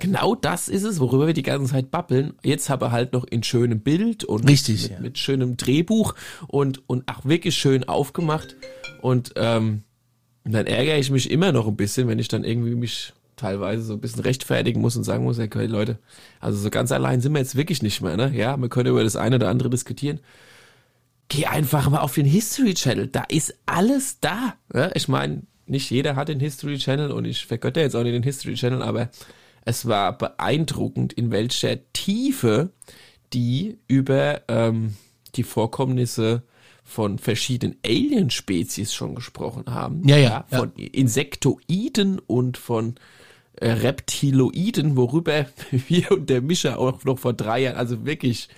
Genau 0.00 0.34
das 0.34 0.68
ist 0.68 0.82
es, 0.82 0.98
worüber 0.98 1.26
wir 1.26 1.34
die 1.34 1.42
ganze 1.42 1.72
Zeit 1.72 1.90
babbeln. 1.90 2.34
Jetzt 2.42 2.68
habe 2.70 2.90
halt 2.90 3.12
noch 3.12 3.24
in 3.24 3.42
schönem 3.42 3.80
Bild 3.80 4.24
und 4.24 4.48
Richtig, 4.48 4.82
mit, 4.82 4.90
ja. 4.90 5.00
mit 5.00 5.18
schönem 5.18 5.56
Drehbuch 5.56 6.14
und, 6.48 6.88
und 6.88 7.06
auch 7.08 7.24
wirklich 7.24 7.54
schön 7.54 7.84
aufgemacht. 7.84 8.56
Und 9.02 9.32
ähm, 9.36 9.82
dann 10.44 10.66
ärgere 10.66 10.98
ich 10.98 11.10
mich 11.10 11.30
immer 11.30 11.52
noch 11.52 11.68
ein 11.68 11.76
bisschen, 11.76 12.08
wenn 12.08 12.18
ich 12.18 12.28
dann 12.28 12.44
irgendwie 12.44 12.74
mich 12.74 13.12
teilweise 13.36 13.82
so 13.82 13.94
ein 13.94 14.00
bisschen 14.00 14.22
rechtfertigen 14.22 14.80
muss 14.80 14.96
und 14.96 15.04
sagen 15.04 15.24
muss, 15.24 15.38
okay, 15.38 15.66
Leute, 15.66 15.98
also 16.40 16.58
so 16.58 16.70
ganz 16.70 16.92
allein 16.92 17.20
sind 17.20 17.32
wir 17.32 17.38
jetzt 17.38 17.56
wirklich 17.56 17.82
nicht 17.82 18.00
mehr, 18.02 18.16
ne? 18.16 18.32
Ja, 18.34 18.56
wir 18.56 18.68
können 18.68 18.90
über 18.90 19.02
das 19.02 19.16
eine 19.16 19.36
oder 19.36 19.48
andere 19.48 19.70
diskutieren. 19.70 20.20
Geh 21.28 21.46
einfach 21.46 21.88
mal 21.88 22.00
auf 22.00 22.14
den 22.14 22.26
History 22.26 22.74
Channel, 22.74 23.06
da 23.06 23.24
ist 23.28 23.54
alles 23.66 24.20
da. 24.20 24.54
Ja? 24.74 24.90
Ich 24.94 25.08
meine, 25.08 25.42
nicht 25.66 25.90
jeder 25.90 26.16
hat 26.16 26.28
den 26.28 26.40
History 26.40 26.76
Channel 26.76 27.12
und 27.12 27.24
ich 27.24 27.46
vergötter 27.46 27.80
jetzt 27.80 27.94
auch 27.94 28.02
nicht 28.02 28.14
den 28.14 28.22
History 28.22 28.54
Channel, 28.54 28.82
aber 28.82 29.08
es 29.64 29.86
war 29.86 30.16
beeindruckend, 30.16 31.12
in 31.12 31.30
welcher 31.30 31.78
Tiefe 31.92 32.70
die 33.32 33.78
über 33.86 34.42
ähm, 34.48 34.96
die 35.36 35.42
Vorkommnisse 35.42 36.42
von 36.84 37.18
verschiedenen 37.18 37.76
Alien-Spezies 37.84 38.92
schon 38.92 39.14
gesprochen 39.14 39.64
haben. 39.66 40.06
Ja, 40.08 40.16
ja. 40.16 40.46
ja 40.50 40.58
von 40.58 40.72
ja. 40.76 40.88
Insektoiden 40.92 42.18
und 42.18 42.58
von 42.58 42.96
äh, 43.54 43.70
Reptiloiden, 43.70 44.96
worüber 44.96 45.46
wir 45.70 46.10
und 46.10 46.28
der 46.30 46.42
Mischer 46.42 46.78
auch 46.78 47.04
noch 47.04 47.18
vor 47.18 47.32
drei 47.32 47.62
Jahren, 47.62 47.76
also 47.76 48.04
wirklich 48.04 48.48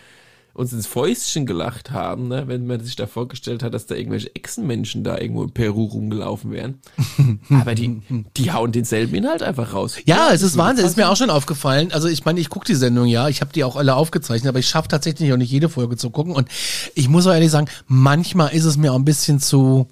uns 0.55 0.73
ins 0.73 0.87
Fäustchen 0.87 1.47
gelacht 1.47 1.91
haben, 1.91 2.29
ne, 2.29 2.45
wenn 2.47 2.67
man 2.67 2.81
sich 2.81 2.97
da 2.97 3.07
vorgestellt 3.07 3.63
hat, 3.63 3.73
dass 3.73 3.87
da 3.87 3.95
irgendwelche 3.95 4.35
Echsenmenschen 4.35 5.03
da 5.03 5.19
irgendwo 5.19 5.45
in 5.45 5.53
Peru 5.53 5.85
rumgelaufen 5.85 6.51
wären. 6.51 6.81
Aber 7.51 7.75
die, 7.75 8.03
die 8.37 8.53
hauen 8.53 8.73
denselben 8.73 9.15
Inhalt 9.15 9.43
einfach 9.43 9.73
raus. 9.73 9.97
Ja, 10.05 10.31
es 10.33 10.43
ist 10.43 10.57
Wahnsinn, 10.57 10.85
ist 10.85 10.97
mir 10.97 11.09
auch 11.09 11.17
schon 11.17 11.31
aufgefallen. 11.31 11.93
Also 11.93 12.09
ich 12.09 12.25
meine, 12.25 12.41
ich 12.41 12.51
gucke 12.51 12.67
die 12.67 12.75
Sendung 12.75 13.07
ja, 13.07 13.29
ich 13.29 13.41
habe 13.41 13.53
die 13.53 13.65
auch 13.65 13.77
alle 13.77 13.95
aufgezeichnet, 13.95 14.49
aber 14.49 14.59
ich 14.59 14.69
schaffe 14.69 14.89
tatsächlich 14.89 15.33
auch 15.33 15.39
nicht 15.39 15.51
jede 15.51 15.69
Folge 15.69 15.97
zu 15.97 16.11
gucken. 16.11 16.35
Und 16.35 16.49
ich 16.95 17.09
muss 17.09 17.27
auch 17.27 17.33
ehrlich 17.33 17.51
sagen, 17.51 17.69
manchmal 17.87 18.53
ist 18.53 18.65
es 18.65 18.77
mir 18.77 18.93
auch 18.93 18.99
ein 18.99 19.05
bisschen 19.05 19.41
zu 19.41 19.89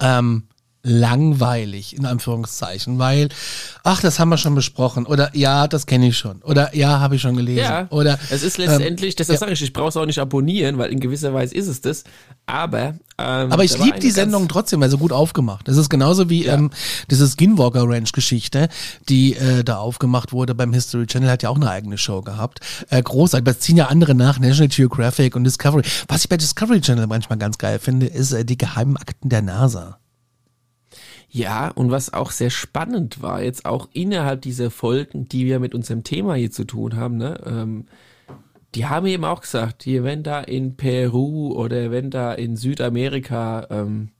ähm, 0.00 0.44
langweilig, 0.88 1.96
in 1.96 2.06
Anführungszeichen, 2.06 2.98
weil, 2.98 3.28
ach, 3.84 4.00
das 4.00 4.18
haben 4.18 4.28
wir 4.30 4.38
schon 4.38 4.54
besprochen. 4.54 5.06
Oder 5.06 5.30
ja, 5.34 5.68
das 5.68 5.86
kenne 5.86 6.08
ich 6.08 6.18
schon. 6.18 6.42
Oder 6.42 6.74
ja, 6.74 7.00
habe 7.00 7.16
ich 7.16 7.22
schon 7.22 7.36
gelesen. 7.36 7.64
Ja, 7.64 7.86
oder 7.90 8.18
es 8.30 8.42
ist 8.42 8.58
letztendlich, 8.58 9.12
ähm, 9.12 9.16
deshalb 9.18 9.36
ja. 9.36 9.40
sage 9.40 9.52
ich, 9.52 9.62
ich 9.62 9.72
brauche 9.72 9.88
es 9.88 9.96
auch 9.96 10.06
nicht 10.06 10.18
abonnieren, 10.18 10.78
weil 10.78 10.90
in 10.90 11.00
gewisser 11.00 11.32
Weise 11.34 11.54
ist 11.54 11.68
es 11.68 11.80
das. 11.80 12.04
Aber 12.46 12.94
ähm, 13.18 13.50
aber 13.52 13.64
ich 13.64 13.76
liebe 13.76 13.98
die 13.98 14.10
Sendung 14.10 14.46
trotzdem, 14.48 14.80
weil 14.80 14.90
sie 14.90 14.96
gut 14.96 15.12
aufgemacht. 15.12 15.66
Das 15.66 15.76
ist 15.76 15.88
genauso 15.88 16.30
wie 16.30 16.44
ja. 16.44 16.54
ähm, 16.54 16.70
diese 17.10 17.26
Skinwalker 17.26 17.82
Ranch 17.88 18.12
Geschichte, 18.12 18.68
die 19.08 19.34
äh, 19.34 19.64
da 19.64 19.78
aufgemacht 19.78 20.32
wurde 20.32 20.54
beim 20.54 20.72
History 20.72 21.06
Channel, 21.06 21.28
hat 21.28 21.42
ja 21.42 21.50
auch 21.50 21.56
eine 21.56 21.68
eigene 21.68 21.98
Show 21.98 22.22
gehabt. 22.22 22.60
Äh, 22.90 23.02
großartig. 23.02 23.44
Das 23.44 23.58
ziehen 23.58 23.76
ja 23.76 23.86
andere 23.86 24.14
nach, 24.14 24.38
National 24.38 24.68
Geographic 24.68 25.34
und 25.34 25.44
Discovery. 25.44 25.82
Was 26.06 26.22
ich 26.22 26.28
bei 26.28 26.36
Discovery 26.36 26.80
Channel 26.80 27.08
manchmal 27.08 27.38
ganz 27.38 27.58
geil 27.58 27.80
finde, 27.80 28.06
ist 28.06 28.32
äh, 28.32 28.44
die 28.44 28.56
geheimen 28.56 28.96
Akten 28.96 29.28
der 29.28 29.42
NASA. 29.42 29.98
Ja, 31.30 31.68
und 31.68 31.90
was 31.90 32.12
auch 32.12 32.30
sehr 32.30 32.50
spannend 32.50 33.20
war, 33.20 33.42
jetzt 33.42 33.66
auch 33.66 33.88
innerhalb 33.92 34.42
dieser 34.42 34.70
Folgen, 34.70 35.28
die 35.28 35.44
wir 35.44 35.60
mit 35.60 35.74
unserem 35.74 36.02
Thema 36.02 36.34
hier 36.34 36.50
zu 36.50 36.64
tun 36.64 36.96
haben, 36.96 37.18
ne, 37.18 37.38
ähm, 37.44 37.84
die 38.74 38.86
haben 38.86 39.06
eben 39.06 39.24
auch 39.24 39.40
gesagt, 39.40 39.82
hier, 39.82 40.04
wenn 40.04 40.22
da 40.22 40.40
in 40.40 40.76
Peru 40.76 41.52
oder 41.52 41.90
wenn 41.90 42.10
da 42.10 42.32
in 42.32 42.56
Südamerika 42.56 43.66
ähm, 43.70 44.10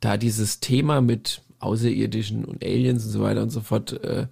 da 0.00 0.16
dieses 0.16 0.60
Thema 0.60 1.00
mit 1.00 1.42
Außerirdischen 1.60 2.44
und 2.44 2.64
Aliens 2.64 3.04
und 3.04 3.10
so 3.10 3.22
weiter 3.22 3.42
und 3.42 3.50
so 3.50 3.60
fort 3.60 3.92
äh, 4.02 4.26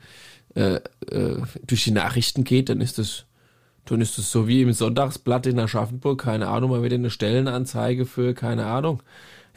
äh, 0.55 0.81
äh, 1.11 1.43
durch 1.67 1.85
die 1.85 1.91
Nachrichten 1.93 2.45
geht, 2.45 2.69
dann 2.69 2.81
ist 2.81 2.99
das 2.99 3.27
dann 3.85 4.01
ist 4.03 4.19
es 4.19 4.31
so 4.31 4.47
wie 4.47 4.61
im 4.61 4.73
Sonntagsblatt 4.73 5.47
in 5.47 5.59
Aschaffenburg, 5.59 6.21
keine 6.21 6.49
Ahnung, 6.49 6.71
mal 6.71 6.83
wieder 6.83 6.97
eine 6.97 7.09
Stellenanzeige 7.09 8.05
für, 8.05 8.35
keine 8.35 8.67
Ahnung. 8.67 9.03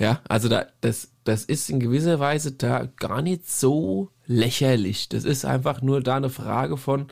Ja, 0.02 0.20
also 0.28 0.50
da, 0.50 0.66
das, 0.82 1.12
das 1.24 1.46
ist 1.46 1.70
in 1.70 1.80
gewisser 1.80 2.20
Weise 2.20 2.54
da 2.54 2.88
gar 2.98 3.22
nicht 3.22 3.48
so 3.48 4.10
lächerlich. 4.26 5.10
Das 5.10 5.26
ist 5.26 5.46
einfach 5.46 5.84
nur 5.84 6.02
da 6.02 6.16
eine 6.16 6.32
Frage 6.32 6.76
von, 6.78 7.08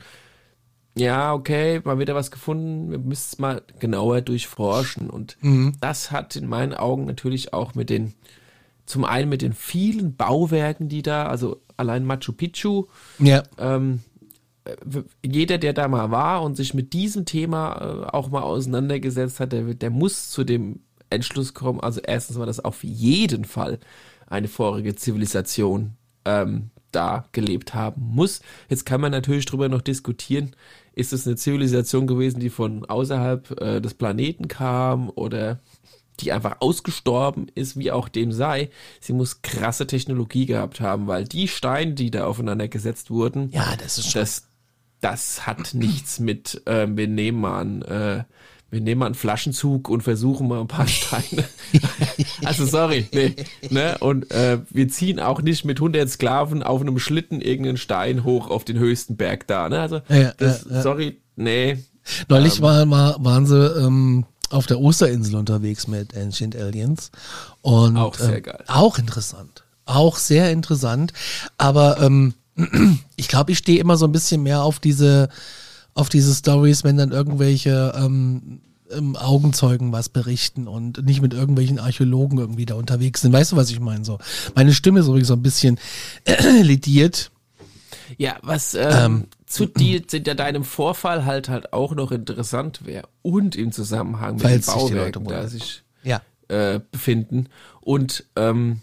ja, 0.96 1.32
okay, 1.32 1.80
mal 1.84 2.00
wieder 2.00 2.16
was 2.16 2.32
gefunden, 2.32 2.90
wir 2.90 2.98
müssen 2.98 3.28
es 3.32 3.38
mal 3.38 3.62
genauer 3.78 4.22
durchforschen. 4.22 5.08
Und 5.08 5.36
mhm. 5.40 5.76
das 5.80 6.10
hat 6.10 6.34
in 6.34 6.48
meinen 6.48 6.74
Augen 6.74 7.04
natürlich 7.04 7.54
auch 7.54 7.76
mit 7.76 7.90
den, 7.90 8.14
zum 8.86 9.04
einen 9.04 9.28
mit 9.28 9.42
den 9.42 9.52
vielen 9.52 10.16
Bauwerken, 10.16 10.88
die 10.88 11.02
da, 11.02 11.26
also 11.26 11.62
allein 11.76 12.04
Machu 12.04 12.32
Picchu, 12.32 12.86
ja. 13.20 13.44
ähm, 13.56 14.00
jeder, 15.24 15.58
der 15.58 15.74
da 15.74 15.86
mal 15.86 16.10
war 16.10 16.42
und 16.42 16.56
sich 16.56 16.74
mit 16.74 16.92
diesem 16.92 17.24
Thema 17.24 17.76
äh, 17.80 18.06
auch 18.10 18.30
mal 18.30 18.42
auseinandergesetzt 18.42 19.38
hat, 19.38 19.52
der, 19.52 19.74
der 19.74 19.90
muss 19.90 20.30
zu 20.30 20.42
dem 20.42 20.80
Entschluss 21.10 21.54
kommen. 21.54 21.80
Also 21.80 22.00
erstens 22.00 22.38
mal, 22.38 22.46
dass 22.46 22.64
auf 22.64 22.82
jeden 22.82 23.44
Fall 23.44 23.78
eine 24.26 24.48
vorige 24.48 24.94
Zivilisation 24.94 25.96
ähm, 26.24 26.70
da 26.92 27.24
gelebt 27.32 27.74
haben 27.74 28.02
muss. 28.02 28.40
Jetzt 28.68 28.86
kann 28.86 29.00
man 29.00 29.12
natürlich 29.12 29.46
drüber 29.46 29.68
noch 29.68 29.82
diskutieren, 29.82 30.54
ist 30.92 31.12
es 31.12 31.26
eine 31.26 31.36
Zivilisation 31.36 32.06
gewesen, 32.06 32.40
die 32.40 32.50
von 32.50 32.84
außerhalb 32.84 33.60
äh, 33.60 33.80
des 33.80 33.94
Planeten 33.94 34.48
kam 34.48 35.10
oder 35.10 35.60
die 36.20 36.32
einfach 36.32 36.56
ausgestorben 36.60 37.46
ist, 37.54 37.78
wie 37.78 37.92
auch 37.92 38.08
dem 38.08 38.32
sei. 38.32 38.70
Sie 39.00 39.12
muss 39.12 39.42
krasse 39.42 39.86
Technologie 39.86 40.46
gehabt 40.46 40.80
haben, 40.80 41.06
weil 41.06 41.24
die 41.24 41.48
Steine, 41.48 41.94
die 41.94 42.10
da 42.10 42.26
aufeinander 42.26 42.68
gesetzt 42.68 43.10
wurden, 43.10 43.50
ja, 43.50 43.76
das 43.76 43.98
ist 43.98 44.14
das, 44.14 44.48
das 45.00 45.46
hat 45.46 45.72
nichts 45.74 46.20
mit, 46.20 46.62
äh, 46.66 46.86
wir 46.90 47.08
nehmen 47.08 47.44
an, 47.44 47.82
äh, 47.82 48.24
wir 48.70 48.80
nehmen 48.80 49.00
mal 49.00 49.06
einen 49.06 49.14
Flaschenzug 49.14 49.88
und 49.88 50.02
versuchen 50.02 50.46
mal 50.48 50.60
ein 50.60 50.68
paar 50.68 50.86
Steine. 50.88 51.44
also 52.44 52.64
sorry, 52.66 53.08
nee, 53.12 53.34
ne? 53.68 53.98
Und 53.98 54.30
äh, 54.30 54.58
wir 54.70 54.88
ziehen 54.88 55.18
auch 55.18 55.42
nicht 55.42 55.64
mit 55.64 55.78
100 55.78 56.08
Sklaven 56.08 56.62
auf 56.62 56.80
einem 56.80 56.98
Schlitten 56.98 57.40
irgendeinen 57.40 57.78
Stein 57.78 58.24
hoch 58.24 58.48
auf 58.48 58.64
den 58.64 58.78
höchsten 58.78 59.16
Berg 59.16 59.46
da, 59.46 59.68
ne? 59.68 59.80
Also 59.80 60.00
ja, 60.08 60.32
das, 60.36 60.64
ja, 60.64 60.76
ja. 60.76 60.82
sorry, 60.82 61.20
nee. 61.36 61.78
Neulich 62.28 62.58
ähm, 62.58 62.62
war, 62.62 62.86
mal, 62.86 63.16
waren 63.18 63.46
sie 63.46 63.58
ähm, 63.58 64.24
auf 64.50 64.66
der 64.66 64.80
Osterinsel 64.80 65.36
unterwegs 65.36 65.86
mit 65.88 66.16
Ancient 66.16 66.56
Aliens 66.56 67.10
und 67.62 67.96
auch 67.96 68.14
sehr 68.14 68.36
ähm, 68.36 68.42
geil. 68.44 68.64
Auch 68.68 68.98
interessant, 68.98 69.64
auch 69.84 70.16
sehr 70.16 70.52
interessant, 70.52 71.12
aber 71.58 72.00
ähm, 72.00 72.34
ich 73.16 73.28
glaube, 73.28 73.52
ich 73.52 73.58
stehe 73.58 73.80
immer 73.80 73.96
so 73.96 74.06
ein 74.06 74.12
bisschen 74.12 74.42
mehr 74.42 74.62
auf 74.62 74.78
diese, 74.78 75.28
auf 75.94 76.08
diese 76.08 76.34
Stories, 76.34 76.84
wenn 76.84 76.96
dann 76.96 77.12
irgendwelche 77.12 77.92
ähm, 77.96 78.60
ähm, 78.90 79.16
Augenzeugen 79.16 79.92
was 79.92 80.08
berichten 80.08 80.68
und 80.68 81.04
nicht 81.04 81.22
mit 81.22 81.34
irgendwelchen 81.34 81.78
Archäologen 81.78 82.38
irgendwie 82.38 82.66
da 82.66 82.74
unterwegs 82.74 83.20
sind. 83.20 83.32
Weißt 83.32 83.52
du, 83.52 83.56
was 83.56 83.70
ich 83.70 83.80
meine? 83.80 84.04
So, 84.04 84.18
meine 84.54 84.72
Stimme 84.72 85.00
ist 85.00 85.06
übrigens 85.06 85.28
so 85.28 85.34
ein 85.34 85.42
bisschen 85.42 85.78
lidiert. 86.62 87.30
Ja, 88.18 88.38
was 88.42 88.74
ähm, 88.74 88.88
ähm, 88.92 89.26
zu 89.46 89.66
dir, 89.66 90.06
zu 90.06 90.20
deinem 90.20 90.64
Vorfall 90.64 91.24
halt 91.24 91.48
halt 91.48 91.72
auch 91.72 91.94
noch 91.94 92.10
interessant 92.10 92.84
wäre 92.84 93.08
und 93.22 93.54
im 93.54 93.70
Zusammenhang 93.72 94.36
mit 94.36 94.44
den 94.44 94.60
Bauwerken, 94.62 95.24
da 95.24 95.46
sich 95.46 95.82
ja. 96.02 96.20
äh, 96.48 96.80
befinden 96.90 97.48
und 97.80 98.24
ähm, 98.34 98.80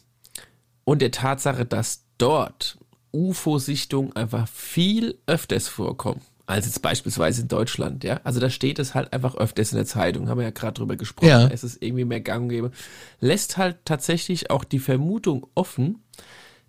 und 0.86 1.02
der 1.02 1.12
Tatsache, 1.12 1.66
dass 1.66 2.04
dort 2.18 2.78
UFO-Sichtungen 3.12 4.16
einfach 4.16 4.48
viel 4.48 5.18
öfters 5.26 5.68
vorkommen 5.68 6.22
als 6.48 6.66
jetzt 6.66 6.82
beispielsweise 6.82 7.42
in 7.42 7.50
Deutschland, 7.50 8.06
ja. 8.06 8.22
Also 8.24 8.40
da 8.40 8.50
steht 8.50 8.80
es 8.80 8.96
halt 8.96 9.12
einfach 9.12 9.36
öfters 9.36 9.74
in 9.74 9.78
der 9.78 9.86
Zeitung, 9.86 10.30
haben 10.30 10.38
wir 10.40 10.46
ja 10.46 10.52
gerade 10.52 10.74
drüber 10.76 10.96
gesprochen. 10.96 11.28
Ja. 11.28 11.48
Es 11.48 11.64
ist 11.64 11.84
irgendwie 11.84 12.06
mehr 12.06 12.22
gang 12.22 12.44
und 12.44 12.50
gäbe. 12.50 12.72
Lässt 13.20 13.58
halt 13.58 13.78
tatsächlich 13.84 14.50
auch 14.50 14.64
die 14.64 14.80
Vermutung 14.80 15.46
offen, 15.56 16.00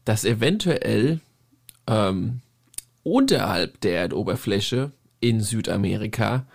dass 0.04 0.24
eventuell 0.24 1.20
ähm, 1.86 2.40
unterhalb 3.04 3.80
der 3.80 4.00
Erdoberfläche 4.00 4.90
in 5.20 5.40
Südamerika 5.40 6.46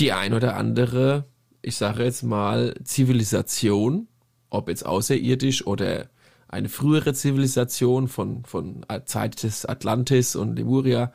die 0.00 0.12
ein 0.12 0.34
oder 0.34 0.56
andere, 0.56 1.26
ich 1.62 1.76
sage 1.76 2.02
jetzt 2.02 2.24
mal, 2.24 2.74
Zivilisation, 2.82 4.08
ob 4.50 4.68
jetzt 4.68 4.84
außerirdisch 4.84 5.64
oder 5.64 6.08
eine 6.48 6.68
frühere 6.68 7.14
Zivilisation 7.14 8.08
von, 8.08 8.44
von 8.44 8.84
Zeit 9.04 9.44
des 9.44 9.64
Atlantis 9.64 10.34
und 10.34 10.56
Lemuria, 10.56 11.12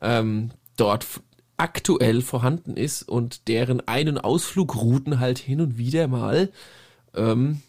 ähm, 0.00 0.50
dort 0.76 1.06
aktuell 1.56 2.22
vorhanden 2.22 2.76
ist 2.76 3.02
und 3.08 3.48
deren 3.48 3.86
Ein- 3.88 4.08
und 4.08 4.18
Ausflugrouten 4.18 5.20
halt 5.20 5.38
hin 5.38 5.60
und 5.60 5.78
wieder 5.78 6.06
mal 6.06 6.50
ähm, 7.14 7.62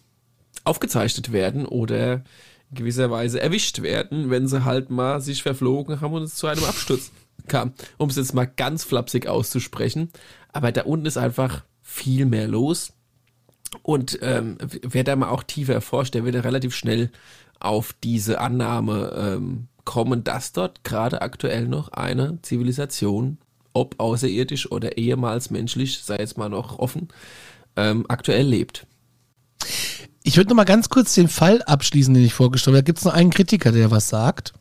aufgezeichnet 0.64 1.32
werden 1.32 1.66
oder 1.66 2.22
in 2.70 2.76
gewisser 2.76 3.10
Weise 3.10 3.40
erwischt 3.40 3.82
werden, 3.82 4.30
wenn 4.30 4.46
sie 4.46 4.64
halt 4.64 4.90
mal 4.90 5.20
sich 5.20 5.42
verflogen 5.42 6.00
haben 6.00 6.12
und 6.12 6.22
es 6.22 6.34
zu 6.34 6.46
einem 6.46 6.64
Absturz 6.64 7.10
kam. 7.46 7.72
Um 7.96 8.10
es 8.10 8.16
jetzt 8.16 8.34
mal 8.34 8.44
ganz 8.44 8.84
flapsig 8.84 9.26
auszusprechen. 9.26 10.10
Aber 10.52 10.70
da 10.70 10.82
unten 10.82 11.06
ist 11.06 11.16
einfach 11.16 11.64
viel 11.82 12.26
mehr 12.26 12.46
los. 12.46 12.92
Und 13.82 14.18
ähm, 14.22 14.58
wer 14.82 15.04
da 15.04 15.16
mal 15.16 15.30
auch 15.30 15.42
tiefer 15.42 15.74
erforscht, 15.74 16.14
der 16.14 16.24
wird 16.24 16.36
relativ 16.44 16.74
schnell 16.74 17.10
auf 17.60 17.94
diese 18.02 18.40
Annahme 18.40 19.12
ähm, 19.16 19.68
kommen, 19.88 20.22
dass 20.22 20.52
dort 20.52 20.84
gerade 20.84 21.22
aktuell 21.22 21.66
noch 21.66 21.88
eine 21.92 22.38
Zivilisation, 22.42 23.38
ob 23.72 23.98
außerirdisch 23.98 24.70
oder 24.70 24.98
ehemals 24.98 25.48
menschlich, 25.48 26.00
sei 26.04 26.18
jetzt 26.18 26.36
mal 26.36 26.50
noch 26.50 26.78
offen, 26.78 27.08
ähm, 27.74 28.04
aktuell 28.06 28.46
lebt. 28.46 28.86
Ich 30.22 30.36
würde 30.36 30.50
noch 30.50 30.56
mal 30.56 30.64
ganz 30.64 30.90
kurz 30.90 31.14
den 31.14 31.28
Fall 31.28 31.62
abschließen, 31.62 32.12
den 32.12 32.22
ich 32.22 32.34
vorgestellt 32.34 32.74
habe. 32.74 32.82
Da 32.82 32.86
gibt 32.86 32.98
es 32.98 33.06
noch 33.06 33.14
einen 33.14 33.30
Kritiker, 33.30 33.72
der 33.72 33.90
was 33.90 34.10
sagt. 34.10 34.52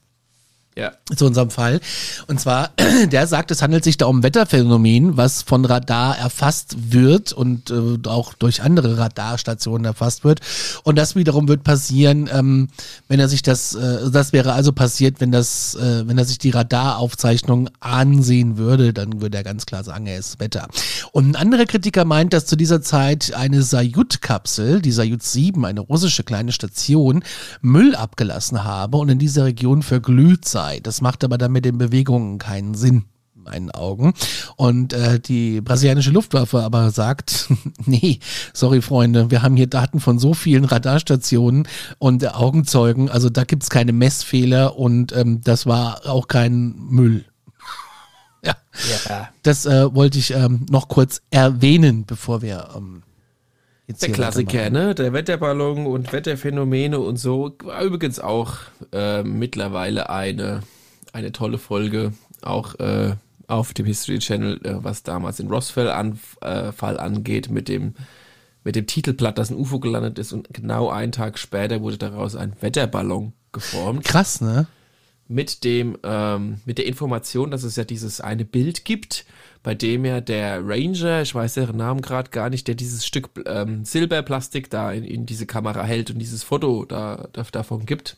Ja. 0.77 0.91
Zu 1.15 1.25
unserem 1.25 1.49
Fall. 1.49 1.79
Und 2.27 2.39
zwar, 2.39 2.69
der 3.11 3.25
sagt, 3.25 3.49
es 3.49 3.63
handelt 3.63 3.83
sich 3.83 3.97
da 3.97 4.05
um 4.05 4.21
Wetterphänomen, 4.21 5.17
was 5.17 5.41
von 5.41 5.65
Radar 5.65 6.15
erfasst 6.19 6.75
wird 6.91 7.33
und 7.33 7.71
äh, 7.71 8.07
auch 8.07 8.35
durch 8.35 8.61
andere 8.61 8.99
Radarstationen 8.99 9.85
erfasst 9.85 10.23
wird. 10.23 10.41
Und 10.83 10.95
das 10.95 11.15
wiederum 11.15 11.47
wird 11.47 11.63
passieren, 11.63 12.29
ähm, 12.31 12.67
wenn 13.07 13.19
er 13.19 13.27
sich 13.27 13.41
das, 13.41 13.73
äh, 13.73 14.11
das 14.11 14.33
wäre 14.33 14.53
also 14.53 14.71
passiert, 14.71 15.19
wenn 15.19 15.31
das, 15.31 15.73
äh, 15.73 16.07
wenn 16.07 16.19
er 16.19 16.25
sich 16.25 16.37
die 16.37 16.51
Radaraufzeichnung 16.51 17.71
ansehen 17.79 18.57
würde, 18.57 18.93
dann 18.93 19.19
würde 19.19 19.37
er 19.37 19.43
ganz 19.43 19.65
klar 19.65 19.83
sagen, 19.83 20.05
er 20.05 20.19
ist 20.19 20.39
Wetter. 20.39 20.67
Und 21.11 21.31
ein 21.31 21.35
anderer 21.35 21.65
Kritiker 21.65 22.05
meint, 22.05 22.33
dass 22.33 22.45
zu 22.45 22.55
dieser 22.55 22.83
Zeit 22.83 23.33
eine 23.33 23.63
Sayut-Kapsel, 23.63 24.83
die 24.83 24.91
Sayut 24.91 25.23
7, 25.23 25.65
eine 25.65 25.79
russische 25.79 26.23
kleine 26.23 26.51
Station, 26.51 27.23
Müll 27.61 27.95
abgelassen 27.95 28.63
habe 28.63 28.97
und 28.97 29.09
in 29.09 29.17
dieser 29.17 29.45
Region 29.45 29.81
verglüht 29.81 30.47
sei 30.47 30.66
sei. 30.67 30.79
Das 30.79 31.01
macht 31.01 31.23
aber 31.23 31.37
dann 31.37 31.51
mit 31.51 31.65
den 31.65 31.77
Bewegungen 31.77 32.37
keinen 32.37 32.75
Sinn 32.75 33.05
in 33.35 33.43
meinen 33.43 33.71
Augen. 33.71 34.13
Und 34.55 34.93
äh, 34.93 35.19
die 35.19 35.61
brasilianische 35.61 36.11
Luftwaffe 36.11 36.61
aber 36.63 36.91
sagt, 36.91 37.49
nee, 37.85 38.19
sorry 38.53 38.81
Freunde, 38.81 39.31
wir 39.31 39.41
haben 39.41 39.55
hier 39.55 39.67
Daten 39.67 39.99
von 39.99 40.19
so 40.19 40.33
vielen 40.33 40.65
Radarstationen 40.65 41.67
und 41.99 42.23
äh, 42.23 42.27
Augenzeugen, 42.27 43.09
also 43.09 43.29
da 43.29 43.43
gibt's 43.43 43.69
keine 43.69 43.93
Messfehler 43.93 44.77
und 44.77 45.15
ähm, 45.15 45.41
das 45.41 45.65
war 45.65 46.05
auch 46.05 46.27
kein 46.27 46.75
Müll. 46.77 47.25
ja. 48.43 48.55
ja. 49.07 49.29
Das 49.43 49.65
äh, 49.65 49.93
wollte 49.93 50.19
ich 50.19 50.31
ähm, 50.31 50.65
noch 50.69 50.87
kurz 50.89 51.21
erwähnen, 51.29 52.05
bevor 52.05 52.41
wir 52.41 52.69
ähm, 52.75 53.03
Jetzt 53.87 54.01
der 54.03 54.11
Klassiker, 54.11 54.69
ne? 54.69 54.93
Der 54.93 55.13
Wetterballon 55.13 55.85
und 55.87 56.11
Wetterphänomene 56.11 56.99
und 56.99 57.15
so. 57.15 57.55
War 57.63 57.81
übrigens 57.83 58.19
auch 58.19 58.57
äh, 58.91 59.23
mittlerweile 59.23 60.09
eine, 60.09 60.61
eine 61.13 61.31
tolle 61.31 61.57
Folge, 61.57 62.11
auch 62.41 62.75
äh, 62.79 63.15
auf 63.47 63.73
dem 63.73 63.85
History 63.85 64.19
Channel, 64.19 64.59
äh, 64.65 64.83
was 64.83 65.03
damals 65.03 65.37
den 65.37 65.47
Roswell-Fall 65.47 66.95
äh, 66.95 66.99
angeht, 66.99 67.49
mit 67.49 67.69
dem, 67.69 67.93
mit 68.65 68.75
dem 68.75 68.87
Titelblatt, 68.87 69.37
dass 69.37 69.49
ein 69.49 69.57
UFO 69.57 69.79
gelandet 69.79 70.19
ist 70.19 70.33
und 70.33 70.53
genau 70.53 70.89
einen 70.89 71.13
Tag 71.13 71.39
später 71.39 71.81
wurde 71.81 71.97
daraus 71.97 72.35
ein 72.35 72.53
Wetterballon 72.59 73.31
geformt. 73.53 74.03
Krass, 74.03 74.41
ne? 74.41 74.67
Mit 75.29 75.63
dem, 75.63 75.97
ähm, 76.03 76.59
mit 76.65 76.77
der 76.77 76.87
Information, 76.87 77.51
dass 77.51 77.63
es 77.63 77.77
ja 77.77 77.85
dieses 77.85 78.19
eine 78.19 78.43
Bild 78.43 78.83
gibt, 78.83 79.25
bei 79.67 79.75
dem 79.75 80.05
ja 80.05 80.21
der 80.21 80.65
Ranger, 80.65 81.23
ich 81.23 81.35
weiß 81.35 81.55
deren 81.55 81.75
Namen 81.75 81.99
gerade 81.99 82.29
gar 82.29 82.49
nicht, 82.49 82.69
der 82.69 82.75
dieses 82.75 83.05
Stück 83.05 83.31
ähm, 83.45 83.83
Silberplastik 83.83 84.69
da 84.69 84.93
in, 84.93 85.03
in, 85.03 85.25
diese 85.25 85.45
Kamera 85.45 85.83
hält 85.83 86.09
und 86.09 86.19
dieses 86.19 86.41
Foto 86.41 86.85
da, 86.85 87.27
da 87.33 87.43
davon 87.51 87.85
gibt. 87.85 88.15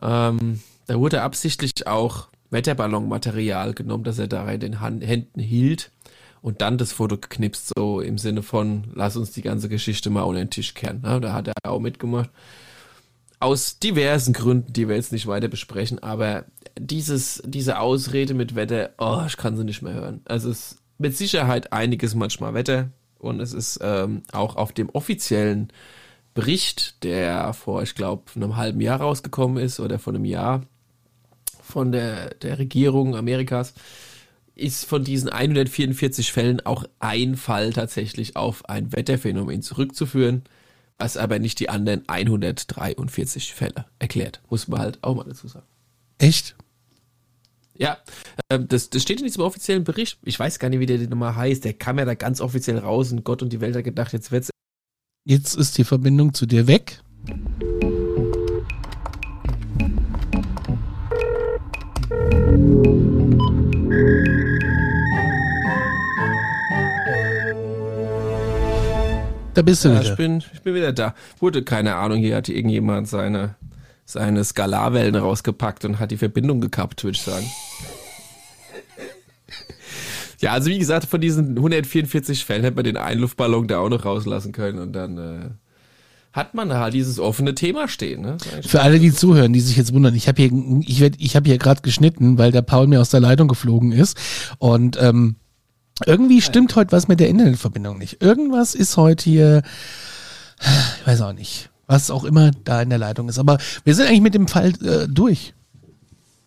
Ähm, 0.00 0.60
da 0.86 0.98
wurde 0.98 1.20
absichtlich 1.20 1.86
auch 1.86 2.28
Wetterballonmaterial 2.48 3.74
genommen, 3.74 4.04
das 4.04 4.18
er 4.18 4.28
da 4.28 4.50
in 4.50 4.60
den 4.60 4.80
Hand, 4.80 5.06
Händen 5.06 5.40
hielt 5.40 5.90
und 6.40 6.62
dann 6.62 6.78
das 6.78 6.90
Foto 6.90 7.18
geknipst, 7.18 7.72
so 7.76 8.00
im 8.00 8.16
Sinne 8.16 8.42
von, 8.42 8.84
lass 8.94 9.18
uns 9.18 9.32
die 9.32 9.42
ganze 9.42 9.68
Geschichte 9.68 10.08
mal 10.08 10.22
unter 10.22 10.40
den 10.40 10.48
Tisch 10.48 10.72
kehren. 10.72 11.02
Ne? 11.02 11.20
Da 11.20 11.34
hat 11.34 11.48
er 11.48 11.70
auch 11.70 11.80
mitgemacht. 11.80 12.30
aus 13.40 13.78
diversen 13.78 14.32
Gründen, 14.32 14.72
die 14.72 14.88
wir 14.88 14.96
jetzt 14.96 15.12
nicht 15.12 15.26
weiter 15.26 15.48
besprechen, 15.48 16.02
aber 16.02 16.46
dieses, 16.78 17.42
diese 17.44 17.78
Ausrede 17.78 18.34
mit 18.34 18.54
Wetter, 18.54 18.90
oh, 18.98 19.22
ich 19.26 19.36
kann 19.36 19.56
sie 19.56 19.64
nicht 19.64 19.82
mehr 19.82 19.94
hören. 19.94 20.20
Also 20.24 20.50
es 20.50 20.72
ist 20.72 20.78
mit 20.98 21.16
Sicherheit 21.16 21.72
einiges 21.72 22.14
manchmal 22.14 22.54
Wetter 22.54 22.90
und 23.18 23.40
es 23.40 23.52
ist 23.52 23.80
ähm, 23.82 24.22
auch 24.32 24.56
auf 24.56 24.72
dem 24.72 24.88
offiziellen 24.90 25.72
Bericht, 26.34 27.02
der 27.02 27.52
vor, 27.52 27.82
ich 27.82 27.94
glaube, 27.94 28.24
einem 28.34 28.56
halben 28.56 28.80
Jahr 28.80 29.00
rausgekommen 29.00 29.62
ist 29.62 29.80
oder 29.80 29.98
vor 29.98 30.14
einem 30.14 30.24
Jahr 30.24 30.62
von 31.62 31.92
der, 31.92 32.34
der 32.34 32.58
Regierung 32.58 33.16
Amerikas, 33.16 33.74
ist 34.54 34.84
von 34.84 35.04
diesen 35.04 35.28
144 35.28 36.32
Fällen 36.32 36.64
auch 36.64 36.84
ein 36.98 37.36
Fall 37.36 37.72
tatsächlich 37.72 38.36
auf 38.36 38.68
ein 38.68 38.92
Wetterphänomen 38.92 39.62
zurückzuführen 39.62 40.44
was 40.98 41.16
aber 41.16 41.38
nicht 41.38 41.60
die 41.60 41.68
anderen 41.68 42.08
143 42.08 43.54
Fälle 43.54 43.86
erklärt. 43.98 44.40
Muss 44.48 44.68
man 44.68 44.80
halt 44.80 45.02
auch 45.02 45.14
mal 45.14 45.24
dazu 45.24 45.48
sagen. 45.48 45.66
Echt? 46.18 46.56
Ja, 47.78 47.98
ähm, 48.50 48.68
das, 48.68 48.90
das 48.90 49.02
steht 49.02 49.20
in 49.20 49.26
diesem 49.26 49.42
offiziellen 49.42 49.84
Bericht. 49.84 50.18
Ich 50.22 50.38
weiß 50.38 50.58
gar 50.58 50.68
nicht, 50.68 50.80
wie 50.80 50.86
der 50.86 50.98
nochmal 51.08 51.36
heißt. 51.36 51.64
Der 51.64 51.74
kam 51.74 51.98
ja 51.98 52.04
da 52.04 52.14
ganz 52.14 52.40
offiziell 52.40 52.78
raus 52.78 53.12
und 53.12 53.24
Gott 53.24 53.42
und 53.42 53.52
die 53.52 53.60
Welt 53.60 53.76
hat 53.76 53.84
gedacht, 53.84 54.12
jetzt 54.12 54.32
wird's. 54.32 54.50
Jetzt 55.24 55.54
ist 55.54 55.76
die 55.76 55.84
Verbindung 55.84 56.34
zu 56.34 56.46
dir 56.46 56.66
weg. 56.66 57.00
Da 69.54 69.62
bist 69.62 69.84
du 69.84 69.88
ja, 69.88 70.00
wieder. 70.00 70.10
Ich 70.10 70.16
bin, 70.16 70.44
ich 70.52 70.62
bin 70.62 70.74
wieder 70.74 70.92
da. 70.92 71.14
Wurde, 71.40 71.62
keine 71.62 71.96
Ahnung, 71.96 72.18
hier 72.18 72.36
hat 72.36 72.48
irgendjemand 72.48 73.08
seine, 73.08 73.56
seine 74.06 74.44
Skalarwellen 74.44 75.16
rausgepackt 75.16 75.84
und 75.84 75.98
hat 75.98 76.12
die 76.12 76.16
Verbindung 76.16 76.60
gekappt, 76.60 77.02
würde 77.04 77.16
ich 77.16 77.22
sagen. 77.22 77.46
ja, 80.40 80.52
also 80.52 80.70
wie 80.70 80.78
gesagt, 80.78 81.06
von 81.06 81.20
diesen 81.20 81.56
144 81.56 82.44
Fällen 82.44 82.62
hätte 82.62 82.76
man 82.76 82.84
den 82.84 82.96
einen 82.96 83.20
Luftballon 83.20 83.66
da 83.66 83.80
auch 83.80 83.88
noch 83.88 84.04
rauslassen 84.04 84.52
können 84.52 84.78
und 84.78 84.92
dann 84.92 85.18
äh, 85.18 85.50
hat 86.32 86.54
man 86.54 86.72
halt 86.72 86.94
dieses 86.94 87.18
offene 87.18 87.54
Thema 87.56 87.88
stehen. 87.88 88.22
Ne? 88.22 88.36
Für 88.64 88.82
alle, 88.82 89.00
die 89.00 89.12
zuhören, 89.12 89.52
die 89.52 89.60
sich 89.60 89.76
jetzt 89.76 89.92
wundern, 89.92 90.14
ich 90.14 90.28
habe 90.28 90.40
hier, 90.40 90.52
ich 90.86 91.00
werd, 91.00 91.16
ich 91.18 91.34
habe 91.34 91.48
hier 91.48 91.58
gerade 91.58 91.82
geschnitten, 91.82 92.38
weil 92.38 92.52
der 92.52 92.62
Paul 92.62 92.86
mir 92.86 93.00
aus 93.00 93.10
der 93.10 93.20
Leitung 93.20 93.48
geflogen 93.48 93.90
ist 93.90 94.16
und 94.58 94.96
ähm, 95.00 95.36
irgendwie 96.04 96.42
stimmt 96.42 96.76
heute 96.76 96.92
was 96.92 97.08
mit 97.08 97.18
der 97.18 97.28
Internetverbindung 97.28 97.98
nicht. 97.98 98.22
Irgendwas 98.22 98.74
ist 98.76 98.96
heute 98.96 99.24
hier, 99.24 99.62
ich 101.00 101.06
weiß 101.06 101.22
auch 101.22 101.32
nicht, 101.32 101.70
was 101.86 102.10
auch 102.10 102.24
immer 102.24 102.50
da 102.64 102.82
in 102.82 102.90
der 102.90 102.98
Leitung 102.98 103.28
ist. 103.28 103.38
Aber 103.38 103.58
wir 103.84 103.94
sind 103.94 104.06
eigentlich 104.06 104.20
mit 104.20 104.34
dem 104.34 104.48
Fall 104.48 104.72
äh, 104.82 105.06
durch. 105.08 105.54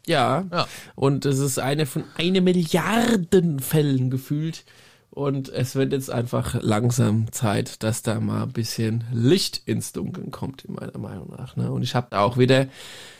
Ja, 0.05 0.45
ja, 0.51 0.67
und 0.95 1.25
es 1.25 1.39
ist 1.39 1.59
eine 1.59 1.85
von 1.85 2.03
eine 2.17 2.41
Milliarden 2.41 3.59
Fällen 3.59 4.09
gefühlt. 4.09 4.65
Und 5.11 5.49
es 5.49 5.75
wird 5.75 5.91
jetzt 5.91 6.11
einfach 6.11 6.61
langsam 6.61 7.31
Zeit, 7.31 7.83
dass 7.83 8.03
da 8.03 8.19
mal 8.19 8.43
ein 8.43 8.53
bisschen 8.53 9.03
Licht 9.11 9.61
ins 9.65 9.91
Dunkeln 9.91 10.31
kommt, 10.31 10.65
in 10.65 10.75
meiner 10.75 10.97
Meinung 10.97 11.29
nach. 11.35 11.55
Ne? 11.55 11.71
Und 11.71 11.81
ich 11.81 11.95
habe 11.95 12.17
auch 12.17 12.37
wieder 12.37 12.67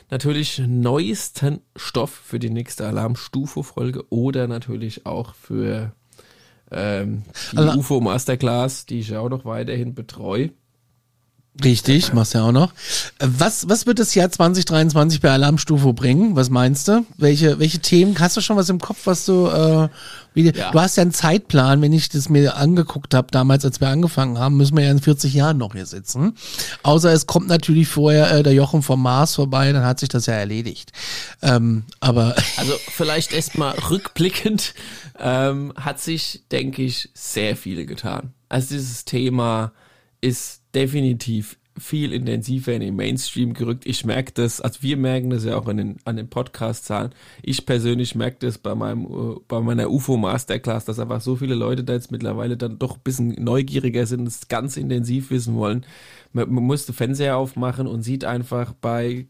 natürlich 0.09 0.61
neuesten 0.65 1.61
Stoff 1.75 2.11
für 2.11 2.39
die 2.39 2.51
nächste 2.51 2.87
Alarmstufe-Folge 2.87 4.05
oder 4.09 4.47
natürlich 4.47 5.05
auch 5.05 5.33
für 5.33 5.91
ähm, 6.71 7.23
die 7.51 7.57
also, 7.57 7.79
UFO 7.79 8.01
Masterclass, 8.01 8.85
die 8.85 8.99
ich 8.99 9.15
auch 9.15 9.29
noch 9.29 9.45
weiterhin 9.45 9.95
betreue. 9.95 10.51
Richtig, 11.63 12.13
machst 12.13 12.33
ja 12.33 12.43
auch 12.43 12.51
noch. 12.51 12.73
Was, 13.19 13.67
was 13.67 13.85
wird 13.85 13.99
das 13.99 14.15
Jahr 14.15 14.31
2023 14.31 15.19
bei 15.19 15.31
Alarmstufe 15.31 15.93
bringen? 15.93 16.35
Was 16.35 16.49
meinst 16.49 16.87
du? 16.87 17.05
Welche, 17.17 17.59
welche 17.59 17.79
Themen? 17.79 18.17
Hast 18.19 18.37
du 18.37 18.41
schon 18.41 18.55
was 18.55 18.69
im 18.69 18.79
Kopf, 18.79 18.99
was 19.05 19.25
du, 19.25 19.47
äh, 19.47 19.89
wie, 20.33 20.51
ja. 20.51 20.71
du 20.71 20.79
hast 20.79 20.95
ja 20.95 21.01
einen 21.01 21.11
Zeitplan, 21.11 21.81
wenn 21.81 21.91
ich 21.91 22.09
das 22.09 22.29
mir 22.29 22.55
angeguckt 22.55 23.13
habe, 23.13 23.27
damals, 23.31 23.65
als 23.65 23.81
wir 23.81 23.89
angefangen 23.89 24.39
haben, 24.39 24.55
müssen 24.55 24.77
wir 24.77 24.85
ja 24.85 24.91
in 24.91 25.01
40 25.01 25.33
Jahren 25.33 25.57
noch 25.57 25.73
hier 25.73 25.85
sitzen. 25.85 26.35
Außer 26.83 27.11
es 27.11 27.27
kommt 27.27 27.47
natürlich 27.47 27.87
vorher 27.87 28.31
äh, 28.31 28.43
der 28.43 28.53
Jochen 28.53 28.81
vom 28.81 29.01
Mars 29.01 29.35
vorbei, 29.35 29.71
dann 29.73 29.83
hat 29.83 29.99
sich 29.99 30.09
das 30.09 30.27
ja 30.27 30.33
erledigt. 30.33 30.91
Ähm, 31.41 31.83
aber. 31.99 32.35
Also 32.57 32.73
vielleicht 32.89 33.31
erstmal 33.31 33.77
rückblickend 33.79 34.73
ähm, 35.17 35.71
hat 35.77 36.01
sich, 36.01 36.43
denke 36.51 36.81
ich, 36.81 37.09
sehr 37.13 37.55
viel 37.55 37.85
getan. 37.85 38.33
Also 38.49 38.69
dieses 38.73 39.05
Thema 39.05 39.71
ist 40.19 40.58
definitiv 40.73 41.57
viel 41.79 42.13
intensiver 42.13 42.73
in 42.73 42.81
den 42.81 42.95
Mainstream 42.95 43.53
gerückt. 43.53 43.85
Ich 43.85 44.05
merke 44.05 44.33
das, 44.33 44.61
also 44.61 44.81
wir 44.81 44.97
merken 44.97 45.29
das 45.29 45.45
ja 45.45 45.57
auch 45.57 45.67
an 45.67 45.77
den, 45.77 45.97
an 46.05 46.17
den 46.17 46.29
Podcast-Zahlen. 46.29 47.11
Ich 47.41 47.65
persönlich 47.65 48.15
merke 48.15 48.37
das 48.39 48.57
bei 48.57 48.75
meinem, 48.75 49.05
äh, 49.05 49.39
bei 49.47 49.59
meiner 49.61 49.89
UFO 49.89 50.17
Masterclass, 50.17 50.85
dass 50.85 50.99
einfach 50.99 51.21
so 51.21 51.35
viele 51.35 51.55
Leute 51.55 51.83
da 51.83 51.93
jetzt 51.93 52.11
mittlerweile 52.11 52.57
dann 52.57 52.79
doch 52.79 52.97
ein 52.97 53.03
bisschen 53.03 53.29
neugieriger 53.41 54.05
sind, 54.05 54.27
es 54.27 54.47
ganz 54.47 54.77
intensiv 54.77 55.31
wissen 55.31 55.55
wollen. 55.55 55.85
Man, 56.33 56.51
man 56.53 56.63
muss 56.63 56.85
den 56.85 56.95
Fernseher 56.95 57.37
aufmachen 57.37 57.87
und 57.87 58.03
sieht 58.03 58.25
einfach 58.25 58.73
bei 58.73 59.27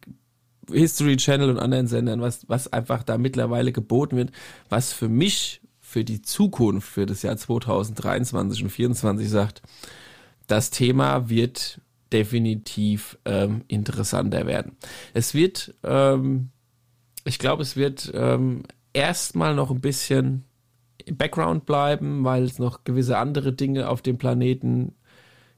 History 0.71 1.17
Channel 1.17 1.49
und 1.49 1.59
anderen 1.59 1.87
Sendern, 1.87 2.21
was, 2.21 2.47
was 2.47 2.71
einfach 2.71 3.03
da 3.03 3.17
mittlerweile 3.17 3.71
geboten 3.71 4.17
wird, 4.17 4.31
was 4.69 4.93
für 4.93 5.09
mich 5.09 5.61
für 5.81 6.03
die 6.03 6.21
Zukunft, 6.21 6.87
für 6.87 7.07
das 7.07 7.23
Jahr 7.23 7.35
2023 7.35 8.63
und 8.63 8.69
2024 8.69 9.29
sagt, 9.29 9.63
das 10.51 10.71
Thema 10.71 11.29
wird 11.29 11.81
definitiv 12.11 13.17
ähm, 13.25 13.63
interessanter 13.67 14.47
werden. 14.47 14.75
Es 15.13 15.33
wird, 15.33 15.75
ähm, 15.83 16.49
ich 17.23 17.39
glaube, 17.39 17.61
es 17.61 17.75
wird 17.75 18.11
ähm, 18.13 18.63
erstmal 18.93 19.53
noch 19.55 19.69
ein 19.69 19.81
bisschen 19.81 20.45
im 21.05 21.17
Background 21.17 21.65
bleiben, 21.65 22.23
weil 22.23 22.43
es 22.43 22.59
noch 22.59 22.83
gewisse 22.83 23.17
andere 23.17 23.53
Dinge 23.53 23.89
auf 23.89 24.01
dem 24.01 24.17
Planeten 24.17 24.95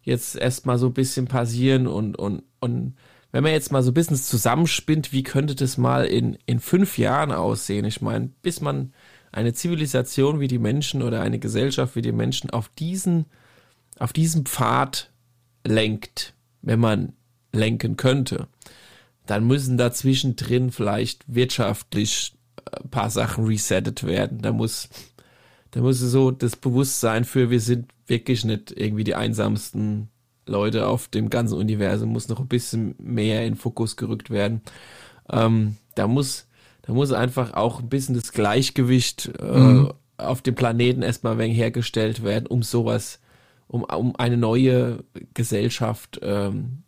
jetzt 0.02 0.36
erstmal 0.36 0.78
so 0.78 0.88
ein 0.88 0.94
bisschen 0.94 1.28
passieren 1.28 1.88
und, 1.88 2.18
und, 2.18 2.44
und 2.60 2.96
wenn 3.32 3.44
man 3.44 3.54
jetzt 3.54 3.72
mal 3.72 3.84
so 3.84 3.92
ein 3.92 3.94
bisschen 3.94 4.18
zusammenspinnt, 4.18 5.14
wie 5.14 5.24
könnte 5.24 5.56
das 5.56 5.78
mal 5.78 6.06
in, 6.06 6.38
in 6.46 6.60
fünf 6.60 6.98
Jahren 6.98 7.32
aussehen? 7.32 7.86
Ich 7.86 8.02
meine, 8.02 8.30
bis 8.42 8.60
man 8.60 8.94
eine 9.32 9.54
Zivilisation 9.54 10.42
wie 10.42 10.50
die 10.50 10.60
Menschen 10.60 11.02
oder 11.02 11.22
eine 11.22 11.40
Gesellschaft 11.40 11.96
wie 11.96 12.02
die 12.02 12.12
Menschen 12.12 12.50
auf 12.50 12.68
diesen, 12.68 13.26
auf 14.02 14.14
diesen 14.14 14.46
Pfad 14.46 15.12
lenkt, 15.64 16.34
wenn 16.64 16.80
man 16.80 17.14
lenken 17.54 17.98
könnte, 17.98 18.48
dann 19.28 19.46
müssen 19.46 19.78
dazwischen 19.78 20.36
drin 20.36 20.72
vielleicht 20.72 21.24
wirtschaftlich 21.28 22.34
ein 22.72 22.90
paar 22.90 23.12
Sachen 23.12 23.46
resettet 23.46 24.04
werden. 24.04 24.42
Da 24.42 24.52
muss, 24.54 24.90
da 25.70 25.82
muss 25.82 26.00
so 26.00 26.32
das 26.32 26.56
Bewusstsein 26.56 27.26
für, 27.26 27.52
wir 27.52 27.60
sind 27.60 27.92
wirklich 28.08 28.44
nicht 28.44 28.72
irgendwie 28.72 29.04
die 29.04 29.14
einsamsten 29.14 30.10
Leute 30.48 30.88
auf 30.88 31.08
dem 31.08 31.30
ganzen 31.30 31.60
Universum, 31.60 32.10
muss 32.10 32.28
noch 32.28 32.40
ein 32.40 32.48
bisschen 32.48 32.96
mehr 32.98 33.46
in 33.46 33.56
Fokus 33.56 33.98
gerückt 33.98 34.32
werden. 34.32 34.62
Ähm, 35.30 35.78
da 35.94 36.08
muss, 36.08 36.48
da 36.82 36.94
muss 36.94 37.12
einfach 37.12 37.54
auch 37.54 37.82
ein 37.82 37.90
bisschen 37.90 38.16
das 38.16 38.32
Gleichgewicht 38.32 39.32
äh, 39.40 39.58
mhm. 39.58 39.94
auf 40.18 40.42
dem 40.42 40.56
Planeten 40.56 41.04
erstmal 41.04 41.34
ein 41.34 41.40
wenig 41.40 41.58
hergestellt 41.58 42.24
werden, 42.24 42.48
um 42.48 42.64
sowas, 42.64 43.21
um, 43.72 43.84
um 43.84 44.16
eine 44.18 44.36
neue 44.36 45.04
Gesellschaft 45.34 46.20
ähm, 46.22 46.84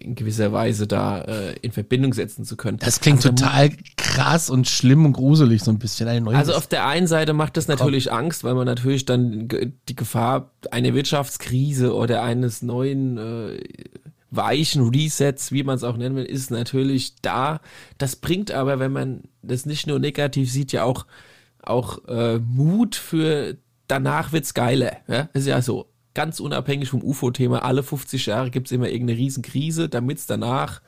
in 0.00 0.16
gewisser 0.16 0.52
Weise 0.52 0.88
da 0.88 1.20
äh, 1.22 1.54
in 1.62 1.70
Verbindung 1.70 2.12
setzen 2.12 2.44
zu 2.44 2.56
können. 2.56 2.78
Das 2.78 3.00
klingt 3.00 3.18
also, 3.18 3.30
total 3.30 3.70
krass 3.96 4.50
und 4.50 4.68
schlimm 4.68 5.06
und 5.06 5.12
gruselig 5.12 5.62
so 5.62 5.70
ein 5.70 5.78
bisschen. 5.78 6.08
Eine 6.08 6.22
neue 6.22 6.36
also 6.36 6.54
auf 6.54 6.66
der 6.66 6.86
einen 6.86 7.06
Seite 7.06 7.32
macht 7.32 7.56
das 7.56 7.68
natürlich 7.68 8.08
Komm. 8.08 8.18
Angst, 8.18 8.42
weil 8.42 8.54
man 8.54 8.66
natürlich 8.66 9.04
dann 9.04 9.48
die 9.88 9.96
Gefahr 9.96 10.50
einer 10.72 10.92
Wirtschaftskrise 10.92 11.94
oder 11.94 12.22
eines 12.22 12.62
neuen 12.62 13.16
äh, 13.16 13.60
weichen 14.30 14.88
Resets, 14.88 15.52
wie 15.52 15.62
man 15.62 15.76
es 15.76 15.84
auch 15.84 15.96
nennen 15.96 16.16
will, 16.16 16.24
ist 16.24 16.50
natürlich 16.50 17.14
da. 17.22 17.60
Das 17.96 18.16
bringt 18.16 18.50
aber, 18.50 18.80
wenn 18.80 18.92
man 18.92 19.22
das 19.42 19.66
nicht 19.66 19.86
nur 19.86 20.00
negativ 20.00 20.50
sieht, 20.50 20.72
ja 20.72 20.82
auch, 20.82 21.06
auch 21.62 22.04
äh, 22.08 22.38
Mut 22.40 22.96
für 22.96 23.56
danach 23.86 24.32
wird's 24.32 24.52
geiler. 24.52 24.98
Ja? 25.06 25.28
ist 25.32 25.46
ja 25.46 25.62
so. 25.62 25.86
Ganz 26.18 26.40
unabhängig 26.40 26.88
vom 26.88 27.00
UFO-Thema, 27.00 27.62
alle 27.62 27.84
50 27.84 28.26
Jahre 28.26 28.50
gibt's 28.50 28.72
immer 28.72 28.88
irgendeine 28.88 29.20
Riesenkrise, 29.20 29.88
damit's 29.88 30.26
danach 30.26 30.80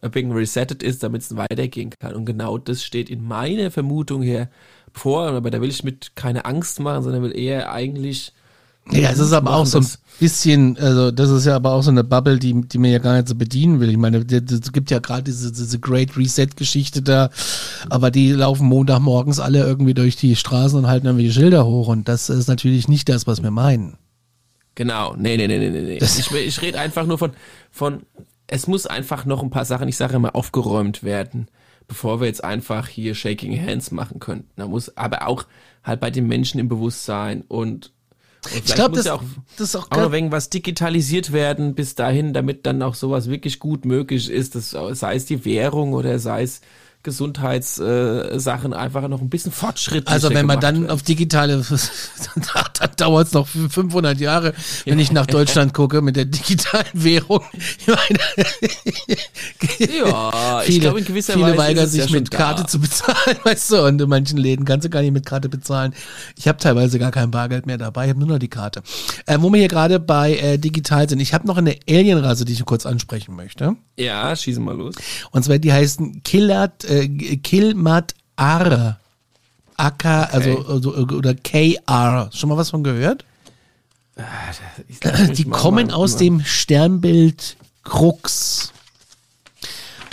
ein 0.00 0.12
bisschen 0.12 0.30
resettet 0.30 0.84
ist, 0.84 1.02
damit 1.02 1.22
es 1.22 1.34
weitergehen 1.34 1.90
kann. 1.98 2.14
Und 2.14 2.26
genau 2.26 2.58
das 2.58 2.84
steht 2.84 3.10
in 3.10 3.26
meiner 3.26 3.72
Vermutung 3.72 4.22
hier 4.22 4.48
vor, 4.92 5.26
aber 5.26 5.50
da 5.50 5.60
will 5.60 5.68
ich 5.68 5.82
mit 5.82 6.14
keine 6.14 6.44
Angst 6.44 6.78
machen, 6.78 7.02
sondern 7.02 7.24
will 7.24 7.36
eher 7.36 7.72
eigentlich 7.72 8.32
ja, 8.92 9.10
es 9.10 9.18
ist 9.18 9.32
aber 9.32 9.54
auch 9.54 9.66
so 9.66 9.80
ein 9.80 9.86
bisschen, 10.20 10.78
also 10.78 11.10
das 11.10 11.28
ist 11.28 11.44
ja 11.44 11.56
aber 11.56 11.72
auch 11.72 11.82
so 11.82 11.90
eine 11.90 12.04
Bubble, 12.04 12.38
die, 12.38 12.62
die 12.62 12.78
mir 12.78 12.92
ja 12.92 12.98
gar 13.00 13.16
nicht 13.16 13.28
so 13.28 13.34
bedienen 13.34 13.80
will. 13.80 13.90
Ich 13.90 13.96
meine, 13.96 14.18
es 14.18 14.72
gibt 14.72 14.92
ja 14.92 15.00
gerade 15.00 15.24
diese, 15.24 15.50
diese 15.52 15.80
Great 15.80 16.16
Reset-Geschichte 16.16 17.02
da, 17.02 17.30
aber 17.90 18.12
die 18.12 18.30
laufen 18.30 18.68
Montagmorgens 18.68 19.40
alle 19.40 19.58
irgendwie 19.58 19.92
durch 19.92 20.14
die 20.14 20.36
Straßen 20.36 20.78
und 20.78 20.86
halten 20.86 21.06
irgendwie 21.06 21.32
Schilder 21.32 21.66
hoch 21.66 21.88
und 21.88 22.08
das 22.08 22.30
ist 22.30 22.46
natürlich 22.46 22.86
nicht 22.86 23.08
das, 23.08 23.26
was 23.26 23.42
wir 23.42 23.50
meinen. 23.50 23.98
Genau, 24.78 25.16
nee, 25.18 25.36
nee, 25.36 25.48
nee, 25.48 25.58
nee, 25.58 25.70
nee. 25.70 25.98
Ich, 26.00 26.30
ich 26.30 26.62
rede 26.62 26.78
einfach 26.78 27.04
nur 27.04 27.18
von, 27.18 27.32
von 27.72 28.04
es 28.46 28.68
muss 28.68 28.86
einfach 28.86 29.24
noch 29.24 29.42
ein 29.42 29.50
paar 29.50 29.64
Sachen, 29.64 29.88
ich 29.88 29.96
sage 29.96 30.14
immer, 30.14 30.36
aufgeräumt 30.36 31.02
werden, 31.02 31.48
bevor 31.88 32.20
wir 32.20 32.28
jetzt 32.28 32.44
einfach 32.44 32.86
hier 32.86 33.16
Shaking 33.16 33.60
Hands 33.60 33.90
machen 33.90 34.20
könnten. 34.20 34.48
Da 34.54 34.68
muss 34.68 34.96
aber 34.96 35.26
auch 35.26 35.46
halt 35.82 35.98
bei 35.98 36.12
den 36.12 36.28
Menschen 36.28 36.60
im 36.60 36.68
Bewusstsein 36.68 37.42
und 37.48 37.92
ich 38.54 38.66
glaube, 38.66 38.94
das, 38.94 39.06
ja 39.06 39.14
auch, 39.14 39.22
das 39.56 39.70
ist 39.70 39.74
auch, 39.74 39.90
auch 39.90 39.96
noch 39.96 40.12
irgendwas 40.12 40.48
digitalisiert 40.48 41.32
werden 41.32 41.74
bis 41.74 41.96
dahin, 41.96 42.32
damit 42.32 42.64
dann 42.64 42.80
auch 42.80 42.94
sowas 42.94 43.28
wirklich 43.28 43.58
gut 43.58 43.84
möglich 43.84 44.30
ist. 44.30 44.54
Das, 44.54 44.70
sei 44.70 45.16
es 45.16 45.24
die 45.24 45.44
Währung 45.44 45.92
oder 45.92 46.20
sei 46.20 46.44
es 46.44 46.60
Gesundheitssachen 47.08 48.72
äh, 48.72 48.76
einfach 48.76 49.08
noch 49.08 49.22
ein 49.22 49.30
bisschen 49.30 49.50
fortschrittlicher 49.50 50.12
Also 50.12 50.28
wenn 50.28 50.44
man 50.44 50.60
dann 50.60 50.82
werden. 50.82 50.90
auf 50.90 51.02
digitale, 51.02 51.56
dann 51.64 52.90
dauert 52.96 53.28
es 53.28 53.32
noch 53.32 53.48
500 53.48 54.20
Jahre, 54.20 54.52
wenn 54.84 54.98
ich 54.98 55.10
nach 55.10 55.24
Deutschland 55.24 55.72
gucke 55.72 56.02
mit 56.02 56.16
der 56.16 56.26
digitalen 56.26 56.86
Währung. 56.92 57.40
Ich 57.54 57.86
meine, 57.86 58.18
ja, 59.78 60.60
ich 60.60 60.66
viele, 60.66 60.80
glaube 60.80 60.98
in 60.98 61.04
gewisser 61.06 61.32
viele 61.32 61.46
Weise 61.46 61.58
weigern 61.58 61.84
ist 61.84 61.94
es 61.94 62.02
sich 62.02 62.10
ja 62.10 62.18
mit 62.18 62.30
Karte 62.30 62.62
da. 62.62 62.68
zu 62.68 62.78
bezahlen, 62.78 63.38
weißt 63.44 63.72
du, 63.72 63.84
und 63.86 64.02
in 64.02 64.08
manchen 64.08 64.36
Läden 64.36 64.66
kannst 64.66 64.84
du 64.84 64.90
gar 64.90 65.00
nicht 65.00 65.12
mit 65.12 65.24
Karte 65.24 65.48
bezahlen. 65.48 65.94
Ich 66.36 66.46
habe 66.46 66.58
teilweise 66.58 66.98
gar 66.98 67.10
kein 67.10 67.30
Bargeld 67.30 67.64
mehr 67.64 67.78
dabei, 67.78 68.04
ich 68.04 68.10
habe 68.10 68.20
nur 68.20 68.28
noch 68.28 68.38
die 68.38 68.48
Karte. 68.48 68.82
Äh, 69.24 69.38
wo 69.40 69.50
wir 69.50 69.58
hier 69.58 69.68
gerade 69.68 69.98
bei 69.98 70.36
äh, 70.36 70.58
digital 70.58 71.08
sind, 71.08 71.20
ich 71.20 71.32
habe 71.32 71.46
noch 71.46 71.56
eine 71.56 71.76
Alienrasse, 71.88 72.44
die 72.44 72.52
ich 72.52 72.64
kurz 72.66 72.84
ansprechen 72.84 73.34
möchte. 73.34 73.76
Ja, 73.96 74.36
schießen 74.36 74.62
mal 74.62 74.76
los. 74.76 74.94
Und 75.30 75.44
zwar, 75.44 75.58
die 75.58 75.72
heißen 75.72 76.22
Killat, 76.22 76.84
äh, 76.84 76.97
Kilmat 77.06 78.14
Ar. 78.36 78.98
AK, 79.76 80.04
also, 80.32 80.66
also, 80.66 80.94
oder 80.96 81.34
KR. 81.34 82.30
Schon 82.32 82.48
mal 82.48 82.56
was 82.56 82.70
von 82.70 82.82
gehört? 82.82 83.24
Mich 84.88 85.36
Die 85.36 85.44
kommen 85.44 85.92
aus 85.92 86.16
dem 86.16 86.40
Sternbild 86.44 87.56
Krux. 87.84 88.72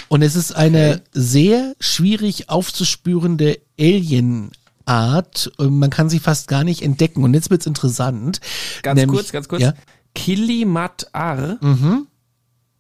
Und 0.08 0.21
es 0.21 0.36
ist 0.36 0.56
eine 0.56 1.02
sehr 1.13 1.76
schwierig 1.80 2.50
aufzuspürende 2.50 3.58
Alienart. 3.80 5.52
Man 5.58 5.89
kann 5.89 6.10
sie 6.10 6.19
fast 6.19 6.48
gar 6.48 6.63
nicht 6.63 6.84
entdecken. 6.84 7.24
Und 7.24 7.34
jetzt 7.34 7.50
wird's 7.50 7.65
interessant. 7.65 8.39
Ganz 8.84 9.00
Nämlich- 9.00 9.17
kurz, 9.21 9.32
ganz 9.32 9.48
kurz. 9.48 9.63
Ja, 9.63 9.74
Kilimat 10.13 11.08
Ar. 11.12 11.58
Mhm. 11.62 12.06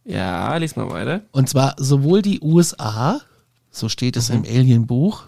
Ja, 0.05 0.55
lies 0.57 0.75
mal 0.75 0.87
weiter. 0.89 1.21
Und 1.31 1.49
zwar 1.49 1.73
sowohl 1.79 2.21
die 2.21 2.39
USA, 2.41 3.21
so 3.77 3.89
steht 3.89 4.17
es 4.17 4.29
im 4.29 4.43
Alien-Buch, 4.43 5.23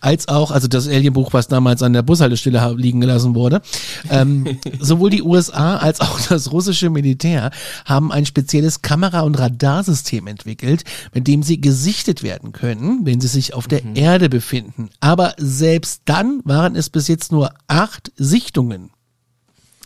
als 0.00 0.28
auch, 0.28 0.52
also 0.52 0.68
das 0.68 0.86
Alien-Buch, 0.86 1.32
was 1.32 1.48
damals 1.48 1.82
an 1.82 1.92
der 1.92 2.02
Bushaltestelle 2.02 2.60
ha- 2.60 2.70
liegen 2.70 3.00
gelassen 3.00 3.34
wurde, 3.34 3.62
ähm, 4.10 4.58
sowohl 4.80 5.10
die 5.10 5.22
USA 5.22 5.76
als 5.78 6.00
auch 6.00 6.20
das 6.20 6.52
russische 6.52 6.88
Militär 6.88 7.50
haben 7.84 8.12
ein 8.12 8.26
spezielles 8.26 8.82
Kamera- 8.82 9.22
und 9.22 9.36
Radarsystem 9.38 10.28
entwickelt, 10.28 10.84
mit 11.14 11.26
dem 11.26 11.42
sie 11.42 11.60
gesichtet 11.60 12.22
werden 12.22 12.52
können, 12.52 13.04
wenn 13.06 13.20
sie 13.20 13.26
sich 13.28 13.54
auf 13.54 13.66
der 13.66 13.84
Erde 13.96 14.28
befinden. 14.28 14.88
Aber 15.00 15.34
selbst 15.36 16.02
dann 16.04 16.42
waren 16.44 16.76
es 16.76 16.88
bis 16.88 17.08
jetzt 17.08 17.32
nur 17.32 17.50
acht 17.66 18.12
Sichtungen. 18.16 18.90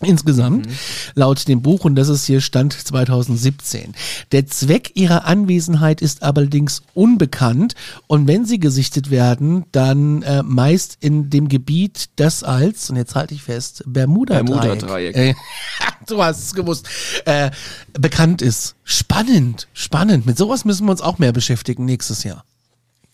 Insgesamt, 0.03 0.67
laut 1.15 1.47
dem 1.47 1.61
Buch, 1.61 1.85
und 1.85 1.95
das 1.95 2.09
ist 2.09 2.25
hier 2.25 2.41
Stand 2.41 2.73
2017. 2.73 3.95
Der 4.33 4.47
Zweck 4.47 4.93
ihrer 4.95 5.27
Anwesenheit 5.27 6.01
ist 6.01 6.23
allerdings 6.23 6.83
unbekannt 6.95 7.75
und 8.07 8.27
wenn 8.27 8.47
sie 8.47 8.59
gesichtet 8.59 9.11
werden, 9.11 9.67
dann 9.73 10.23
äh, 10.23 10.43
meist 10.43 10.97
in 11.01 11.29
dem 11.29 11.49
Gebiet, 11.49 12.09
das 12.17 12.43
als, 12.43 12.89
und 12.89 12.97
jetzt 12.97 13.15
halte 13.15 13.35
ich 13.35 13.43
fest, 13.43 13.83
Bermuda-Dreieck, 13.87 14.47
Bermuda-Dreieck. 14.47 15.17
äh, 15.17 15.35
du 16.07 16.23
hast 16.23 16.45
es 16.45 16.55
gewusst, 16.55 16.89
äh, 17.27 17.51
bekannt 17.93 18.41
ist. 18.41 18.77
Spannend, 18.85 19.69
spannend. 19.75 20.25
Mit 20.25 20.39
sowas 20.39 20.65
müssen 20.65 20.87
wir 20.87 20.93
uns 20.93 21.03
auch 21.03 21.19
mehr 21.19 21.33
beschäftigen 21.33 21.85
nächstes 21.85 22.25
Jahr. 22.25 22.45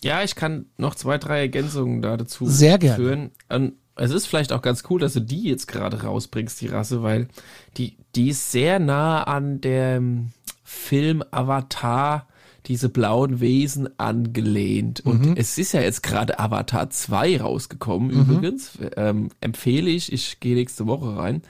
Ja, 0.05 0.22
ich 0.22 0.37
kann 0.37 0.66
noch 0.77 0.94
zwei, 0.94 1.18
drei 1.18 1.40
Ergänzungen 1.40 2.01
da 2.01 2.16
dazu 2.16 2.46
Sehr 2.49 2.79
gerne. 2.79 2.96
führen. 2.96 3.31
Ähm, 3.51 3.72
es 3.96 4.11
ist 4.12 4.26
vielleicht 4.26 4.52
auch 4.52 4.62
ganz 4.62 4.85
cool, 4.90 5.00
dass 5.00 5.14
du 5.14 5.20
die 5.20 5.44
jetzt 5.48 5.66
gerade 5.66 6.02
rausbringst, 6.02 6.61
die 6.61 6.68
Rasse, 6.68 7.02
weil 7.02 7.28
die, 7.76 7.96
die 8.14 8.28
ist 8.30 8.52
sehr 8.52 8.78
nah 8.78 9.24
an 9.24 9.61
dem 9.61 10.32
Film 10.64 11.22
Avatar, 11.30 12.26
diese 12.66 12.88
blauen 12.88 13.40
Wesen 13.40 13.88
angelehnt. 13.98 15.00
Und 15.00 15.24
Mhm. 15.24 15.35
es 15.37 15.56
ist 15.56 15.72
ja 15.72 15.80
jetzt 15.80 16.02
gerade 16.02 16.38
Avatar 16.40 16.90
2 16.90 17.40
rausgekommen, 17.40 18.11
übrigens. 18.11 18.72
Ähm, 18.96 19.28
empfehle 19.40 19.88
ich, 19.90 20.12
ich 20.12 20.40
gehe 20.40 20.56
nächste 20.56 20.87
Woche 20.87 21.16
rein. 21.16 21.42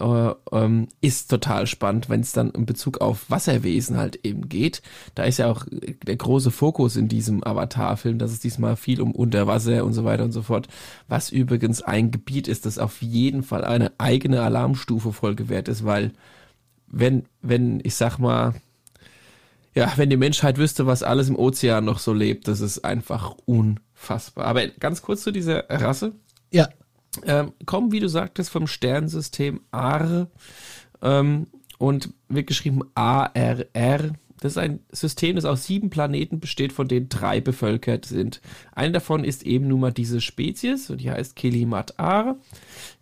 Äh, 0.00 0.34
ähm, 0.52 0.88
ist 1.00 1.30
total 1.30 1.66
spannend, 1.66 2.08
wenn 2.08 2.20
es 2.20 2.32
dann 2.32 2.50
in 2.50 2.66
Bezug 2.66 3.00
auf 3.00 3.28
Wasserwesen 3.30 3.96
halt 3.96 4.24
eben 4.24 4.48
geht. 4.48 4.82
Da 5.14 5.24
ist 5.24 5.38
ja 5.38 5.50
auch 5.50 5.64
der 5.70 6.16
große 6.16 6.50
Fokus 6.50 6.96
in 6.96 7.08
diesem 7.08 7.42
Avatar-Film, 7.44 8.18
dass 8.18 8.32
es 8.32 8.40
diesmal 8.40 8.76
viel 8.76 9.00
um 9.00 9.12
Unterwasser 9.12 9.84
und 9.84 9.92
so 9.92 10.04
weiter 10.04 10.24
und 10.24 10.32
so 10.32 10.42
fort, 10.42 10.68
was 11.08 11.30
übrigens 11.30 11.82
ein 11.82 12.10
Gebiet 12.10 12.48
ist, 12.48 12.66
das 12.66 12.78
auf 12.78 13.02
jeden 13.02 13.42
Fall 13.42 13.64
eine 13.64 13.92
eigene 13.98 14.42
Alarmstufe 14.42 15.12
vollgewährt 15.12 15.68
ist, 15.68 15.84
weil 15.84 16.12
wenn, 16.86 17.24
wenn, 17.42 17.80
ich 17.82 17.94
sag 17.94 18.18
mal, 18.18 18.54
ja, 19.74 19.92
wenn 19.96 20.10
die 20.10 20.16
Menschheit 20.16 20.58
wüsste, 20.58 20.86
was 20.86 21.02
alles 21.02 21.28
im 21.28 21.36
Ozean 21.36 21.84
noch 21.84 21.98
so 21.98 22.12
lebt, 22.12 22.48
das 22.48 22.60
ist 22.60 22.84
einfach 22.84 23.34
unfassbar. 23.44 24.46
Aber 24.46 24.66
ganz 24.66 25.02
kurz 25.02 25.22
zu 25.22 25.30
dieser 25.30 25.68
Rasse 25.68 26.12
Ja, 26.50 26.68
ähm, 27.26 27.52
kommen, 27.66 27.92
wie 27.92 28.00
du 28.00 28.08
sagtest, 28.08 28.50
vom 28.50 28.66
Sternensystem 28.66 29.60
Ar 29.70 30.28
ähm, 31.02 31.46
und 31.78 32.10
wird 32.28 32.46
geschrieben 32.46 32.82
ARR. 32.94 34.12
Das 34.40 34.52
ist 34.52 34.58
ein 34.58 34.80
System, 34.92 35.36
das 35.36 35.44
aus 35.44 35.64
sieben 35.64 35.90
Planeten 35.90 36.40
besteht, 36.40 36.72
von 36.72 36.88
denen 36.88 37.08
drei 37.08 37.40
bevölkert 37.40 38.04
sind. 38.04 38.40
Eine 38.72 38.92
davon 38.92 39.24
ist 39.24 39.44
eben 39.44 39.68
nun 39.68 39.80
mal 39.80 39.92
diese 39.92 40.20
Spezies 40.20 40.90
und 40.90 41.00
die 41.00 41.10
heißt 41.10 41.36
Kilimat 41.36 41.98
Ar. 41.98 42.36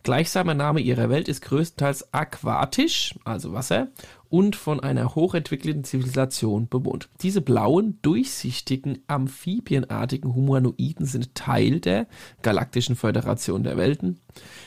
Gleichsamer 0.03 0.55
Name 0.55 0.81
ihrer 0.81 1.11
Welt 1.11 1.29
ist 1.29 1.42
größtenteils 1.42 2.14
aquatisch, 2.14 3.14
also 3.25 3.53
Wasser, 3.53 3.88
und 4.29 4.57
von 4.57 4.81
einer 4.81 5.14
hochentwickelten 5.14 5.85
Zivilisation 5.85 6.68
bewohnt. 6.68 7.09
Diese 7.22 7.40
blauen, 7.40 7.99
durchsichtigen, 8.03 8.99
amphibienartigen 9.07 10.35
Humanoiden 10.35 11.07
sind 11.07 11.35
Teil 11.35 11.81
der 11.81 12.07
Galaktischen 12.42 12.96
Föderation 12.96 13.62
der 13.62 13.77
Welten. 13.77 14.20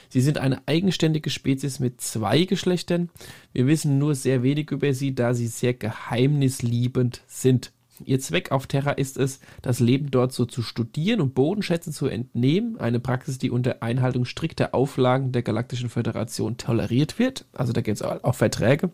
Sie 0.09 0.21
sind 0.21 0.39
eine 0.39 0.67
eigenständige 0.67 1.29
Spezies 1.29 1.79
mit 1.79 2.01
zwei 2.01 2.43
Geschlechtern. 2.43 3.09
Wir 3.53 3.67
wissen 3.67 3.99
nur 3.99 4.15
sehr 4.15 4.43
wenig 4.43 4.71
über 4.71 4.93
sie, 4.93 5.13
da 5.15 5.33
sie 5.33 5.47
sehr 5.47 5.75
geheimnisliebend 5.75 7.21
sind. 7.27 7.71
Ihr 8.05 8.19
Zweck 8.19 8.51
auf 8.51 8.67
Terra 8.67 8.91
ist 8.91 9.17
es, 9.17 9.39
das 9.61 9.79
Leben 9.79 10.09
dort 10.11 10.31
so 10.31 10.45
zu 10.45 10.61
studieren 10.61 11.21
und 11.21 11.35
Bodenschätzen 11.35 11.93
zu 11.93 12.07
entnehmen. 12.07 12.79
Eine 12.79 12.99
Praxis, 12.99 13.37
die 13.37 13.51
unter 13.51 13.83
Einhaltung 13.83 14.25
strikter 14.25 14.73
Auflagen 14.73 15.31
der 15.31 15.43
Galaktischen 15.43 15.89
Föderation 15.89 16.57
toleriert 16.57 17.19
wird. 17.19 17.45
Also 17.53 17.73
da 17.73 17.81
gibt 17.81 17.97
es 17.97 18.01
auch 18.01 18.35
Verträge. 18.35 18.91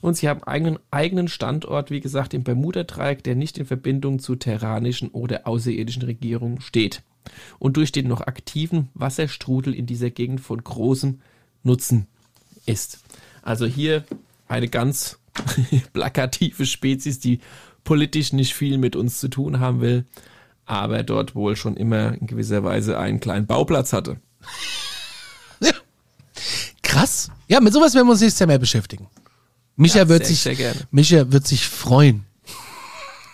Und 0.00 0.16
sie 0.16 0.28
haben 0.28 0.42
einen 0.42 0.78
eigenen 0.90 1.28
Standort, 1.28 1.90
wie 1.90 2.00
gesagt, 2.00 2.34
im 2.34 2.42
Bermuda-Dreieck, 2.42 3.22
der 3.22 3.36
nicht 3.36 3.58
in 3.58 3.66
Verbindung 3.66 4.18
zu 4.18 4.34
terranischen 4.34 5.10
oder 5.10 5.46
außerirdischen 5.46 6.02
Regierungen 6.02 6.60
steht. 6.60 7.02
Und 7.58 7.76
durch 7.76 7.92
den 7.92 8.08
noch 8.08 8.20
aktiven 8.20 8.88
Wasserstrudel 8.94 9.74
in 9.74 9.86
dieser 9.86 10.10
Gegend 10.10 10.40
von 10.40 10.62
großem 10.62 11.20
Nutzen 11.62 12.06
ist. 12.66 13.00
Also 13.42 13.66
hier 13.66 14.04
eine 14.48 14.68
ganz 14.68 15.18
plakative 15.92 16.66
Spezies, 16.66 17.20
die 17.20 17.40
politisch 17.84 18.32
nicht 18.32 18.54
viel 18.54 18.78
mit 18.78 18.96
uns 18.96 19.18
zu 19.18 19.28
tun 19.28 19.60
haben 19.60 19.80
will, 19.80 20.04
aber 20.64 21.02
dort 21.02 21.34
wohl 21.34 21.56
schon 21.56 21.76
immer 21.76 22.14
in 22.14 22.26
gewisser 22.26 22.62
Weise 22.64 22.98
einen 22.98 23.20
kleinen 23.20 23.46
Bauplatz 23.46 23.92
hatte. 23.92 24.20
Ja. 25.60 25.70
Krass. 26.82 27.30
Ja, 27.46 27.60
mit 27.60 27.72
sowas 27.72 27.94
werden 27.94 28.08
wir 28.08 28.12
uns 28.12 28.20
nächstes 28.20 28.40
Jahr 28.40 28.48
mehr 28.48 28.58
beschäftigen. 28.58 29.06
Micha 29.76 29.98
Ja, 29.98 30.08
wird 30.08 30.24
sehr, 30.24 30.28
sich, 30.28 30.40
sehr 30.40 30.56
gerne. 30.56 30.80
Micha 30.90 31.30
wird 31.30 31.46
sich 31.46 31.68
freuen. 31.68 32.24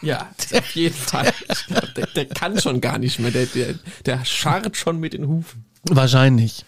Ja, 0.03 0.29
auf 0.55 0.75
jeden 0.75 0.95
Fall. 0.95 1.33
Glaub, 1.67 1.95
der, 1.95 2.07
der 2.07 2.27
kann 2.27 2.61
schon 2.61 2.81
gar 2.81 2.99
nicht 2.99 3.19
mehr. 3.19 3.31
Der, 3.31 3.47
der, 3.47 3.75
der 4.07 4.25
scharrt 4.25 4.77
schon 4.77 5.01
mit 5.01 5.13
den 5.13 5.29
Hufen. 5.29 5.65
Wahrscheinlich. 5.85 6.65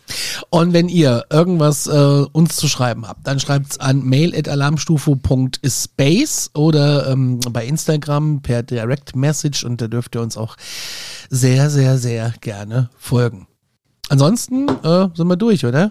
Und 0.50 0.72
wenn 0.72 0.88
ihr 0.88 1.26
irgendwas 1.30 1.88
äh, 1.88 2.24
uns 2.32 2.54
zu 2.56 2.68
schreiben 2.68 3.08
habt, 3.08 3.26
dann 3.26 3.40
schreibt's 3.40 3.78
an 3.78 4.04
mail.alarmstufe.space 4.04 6.50
oder 6.54 7.10
ähm, 7.10 7.40
bei 7.50 7.66
Instagram 7.66 8.40
per 8.40 8.62
Direct 8.62 9.16
Message 9.16 9.64
und 9.64 9.82
da 9.82 9.88
dürft 9.88 10.14
ihr 10.14 10.20
uns 10.22 10.36
auch 10.36 10.56
sehr, 11.28 11.70
sehr, 11.70 11.98
sehr 11.98 12.32
gerne 12.40 12.88
folgen. 12.96 13.48
Ansonsten 14.08 14.68
äh, 14.68 15.08
sind 15.14 15.26
wir 15.28 15.36
durch, 15.36 15.66
oder? 15.66 15.90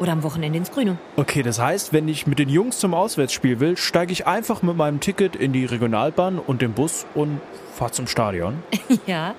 Oder 0.00 0.12
am 0.12 0.22
Wochenende 0.22 0.58
ins 0.58 0.70
Grüne. 0.70 0.98
Okay, 1.16 1.42
das 1.42 1.60
heißt, 1.60 1.92
wenn 1.92 2.08
ich 2.08 2.26
mit 2.26 2.38
den 2.38 2.48
Jungs 2.48 2.78
zum 2.78 2.94
Auswärtsspiel 2.94 3.60
will, 3.60 3.76
steige 3.76 4.12
ich 4.12 4.26
einfach 4.26 4.62
mit 4.62 4.76
meinem 4.76 5.00
Ticket 5.00 5.36
in 5.36 5.52
die 5.52 5.64
Regionalbahn 5.64 6.38
und 6.38 6.62
den 6.62 6.72
Bus 6.72 7.06
und 7.14 7.40
fahre 7.74 7.92
zum 7.92 8.06
Stadion. 8.06 8.62
Ja, 9.06 9.34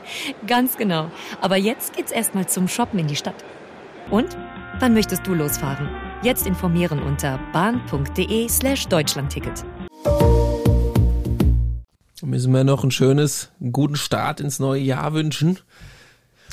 ganz 0.48 0.78
genau. 0.78 1.10
Aber 1.42 1.58
jetzt 1.58 1.96
geht's 1.96 2.12
erstmal 2.12 2.48
zum 2.48 2.68
Shoppen 2.68 3.00
in 3.00 3.08
die 3.08 3.16
Stadt. 3.16 3.44
Und? 4.12 4.38
Wann 4.80 4.94
möchtest 4.94 5.26
du 5.26 5.34
losfahren? 5.34 5.90
Jetzt 6.22 6.46
informieren 6.46 7.02
unter 7.02 7.40
bahn.de 7.54 8.50
slash 8.50 8.88
Deutschlandticket. 8.88 9.64
Müssen 12.22 12.54
wir 12.54 12.64
noch 12.64 12.84
ein 12.84 12.92
schönes, 12.92 13.52
einen 13.62 13.72
guten 13.72 13.96
Start 13.96 14.42
ins 14.42 14.60
neue 14.60 14.82
Jahr 14.82 15.14
wünschen. 15.14 15.60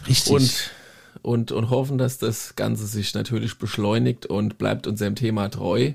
Richtig. 0.06 0.32
Und, 0.32 0.70
und, 1.22 1.52
und 1.52 1.70
hoffen, 1.70 1.98
dass 1.98 2.18
das 2.18 2.56
Ganze 2.56 2.86
sich 2.86 3.14
natürlich 3.14 3.58
beschleunigt 3.58 4.26
und 4.26 4.58
bleibt 4.58 4.86
unserem 4.86 5.14
Thema 5.14 5.48
treu. 5.48 5.92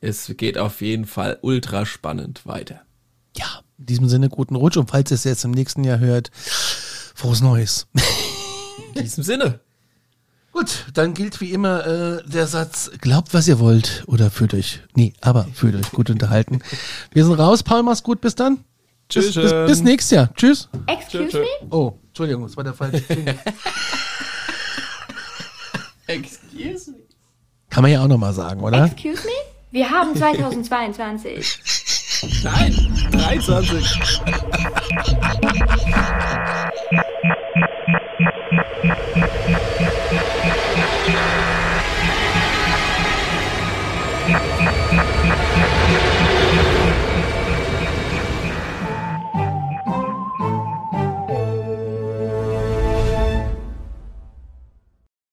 Es 0.00 0.32
geht 0.36 0.58
auf 0.58 0.80
jeden 0.82 1.06
Fall 1.06 1.38
ultra 1.42 1.86
spannend 1.86 2.46
weiter. 2.46 2.80
ja, 3.36 3.46
in 3.78 3.86
diesem 3.86 4.08
Sinne 4.08 4.28
guten 4.28 4.56
Rutsch 4.56 4.76
und 4.78 4.90
falls 4.90 5.10
ihr 5.10 5.16
es 5.16 5.24
jetzt 5.24 5.44
im 5.44 5.50
nächsten 5.50 5.84
Jahr 5.84 5.98
hört, 5.98 6.30
frohes 7.14 7.40
Neues. 7.42 7.86
In 8.94 9.02
diesem 9.02 9.24
Sinne. 9.24 9.60
Gut, 10.52 10.86
dann 10.94 11.12
gilt 11.12 11.42
wie 11.42 11.52
immer 11.52 11.86
äh, 11.86 12.22
der 12.26 12.46
Satz, 12.46 12.90
glaubt, 13.02 13.34
was 13.34 13.46
ihr 13.46 13.58
wollt 13.58 14.04
oder 14.06 14.30
fühlt 14.30 14.54
euch, 14.54 14.80
nee, 14.94 15.12
aber 15.20 15.46
fühlt 15.52 15.74
euch 15.76 15.90
gut 15.92 16.08
unterhalten. 16.08 16.60
Wir 17.12 17.26
sind 17.26 17.34
raus, 17.34 17.62
Paul, 17.62 17.82
mach's 17.82 18.02
gut, 18.02 18.22
bis 18.22 18.34
dann. 18.34 18.64
Bis, 19.12 19.26
bis, 19.26 19.34
Tschüss. 19.34 19.52
bis 19.66 19.82
nächstes 19.82 20.10
Jahr. 20.12 20.34
Tschüss. 20.34 20.70
Excuse 20.86 21.38
me? 21.38 21.46
Oh, 21.70 21.92
Entschuldigung, 22.08 22.44
das 22.44 22.56
war 22.56 22.64
der 22.64 22.72
falsche. 22.72 23.04
Excuse 26.06 26.90
me. 26.92 26.98
Kann 27.70 27.82
man 27.82 27.90
ja 27.90 28.02
auch 28.02 28.08
nochmal 28.08 28.32
sagen, 28.32 28.60
oder? 28.62 28.84
Excuse 28.86 29.26
me? 29.26 29.32
Wir 29.72 29.90
haben 29.90 30.14
2022. 30.14 31.58
Nein, 32.42 33.08
23. 33.12 34.20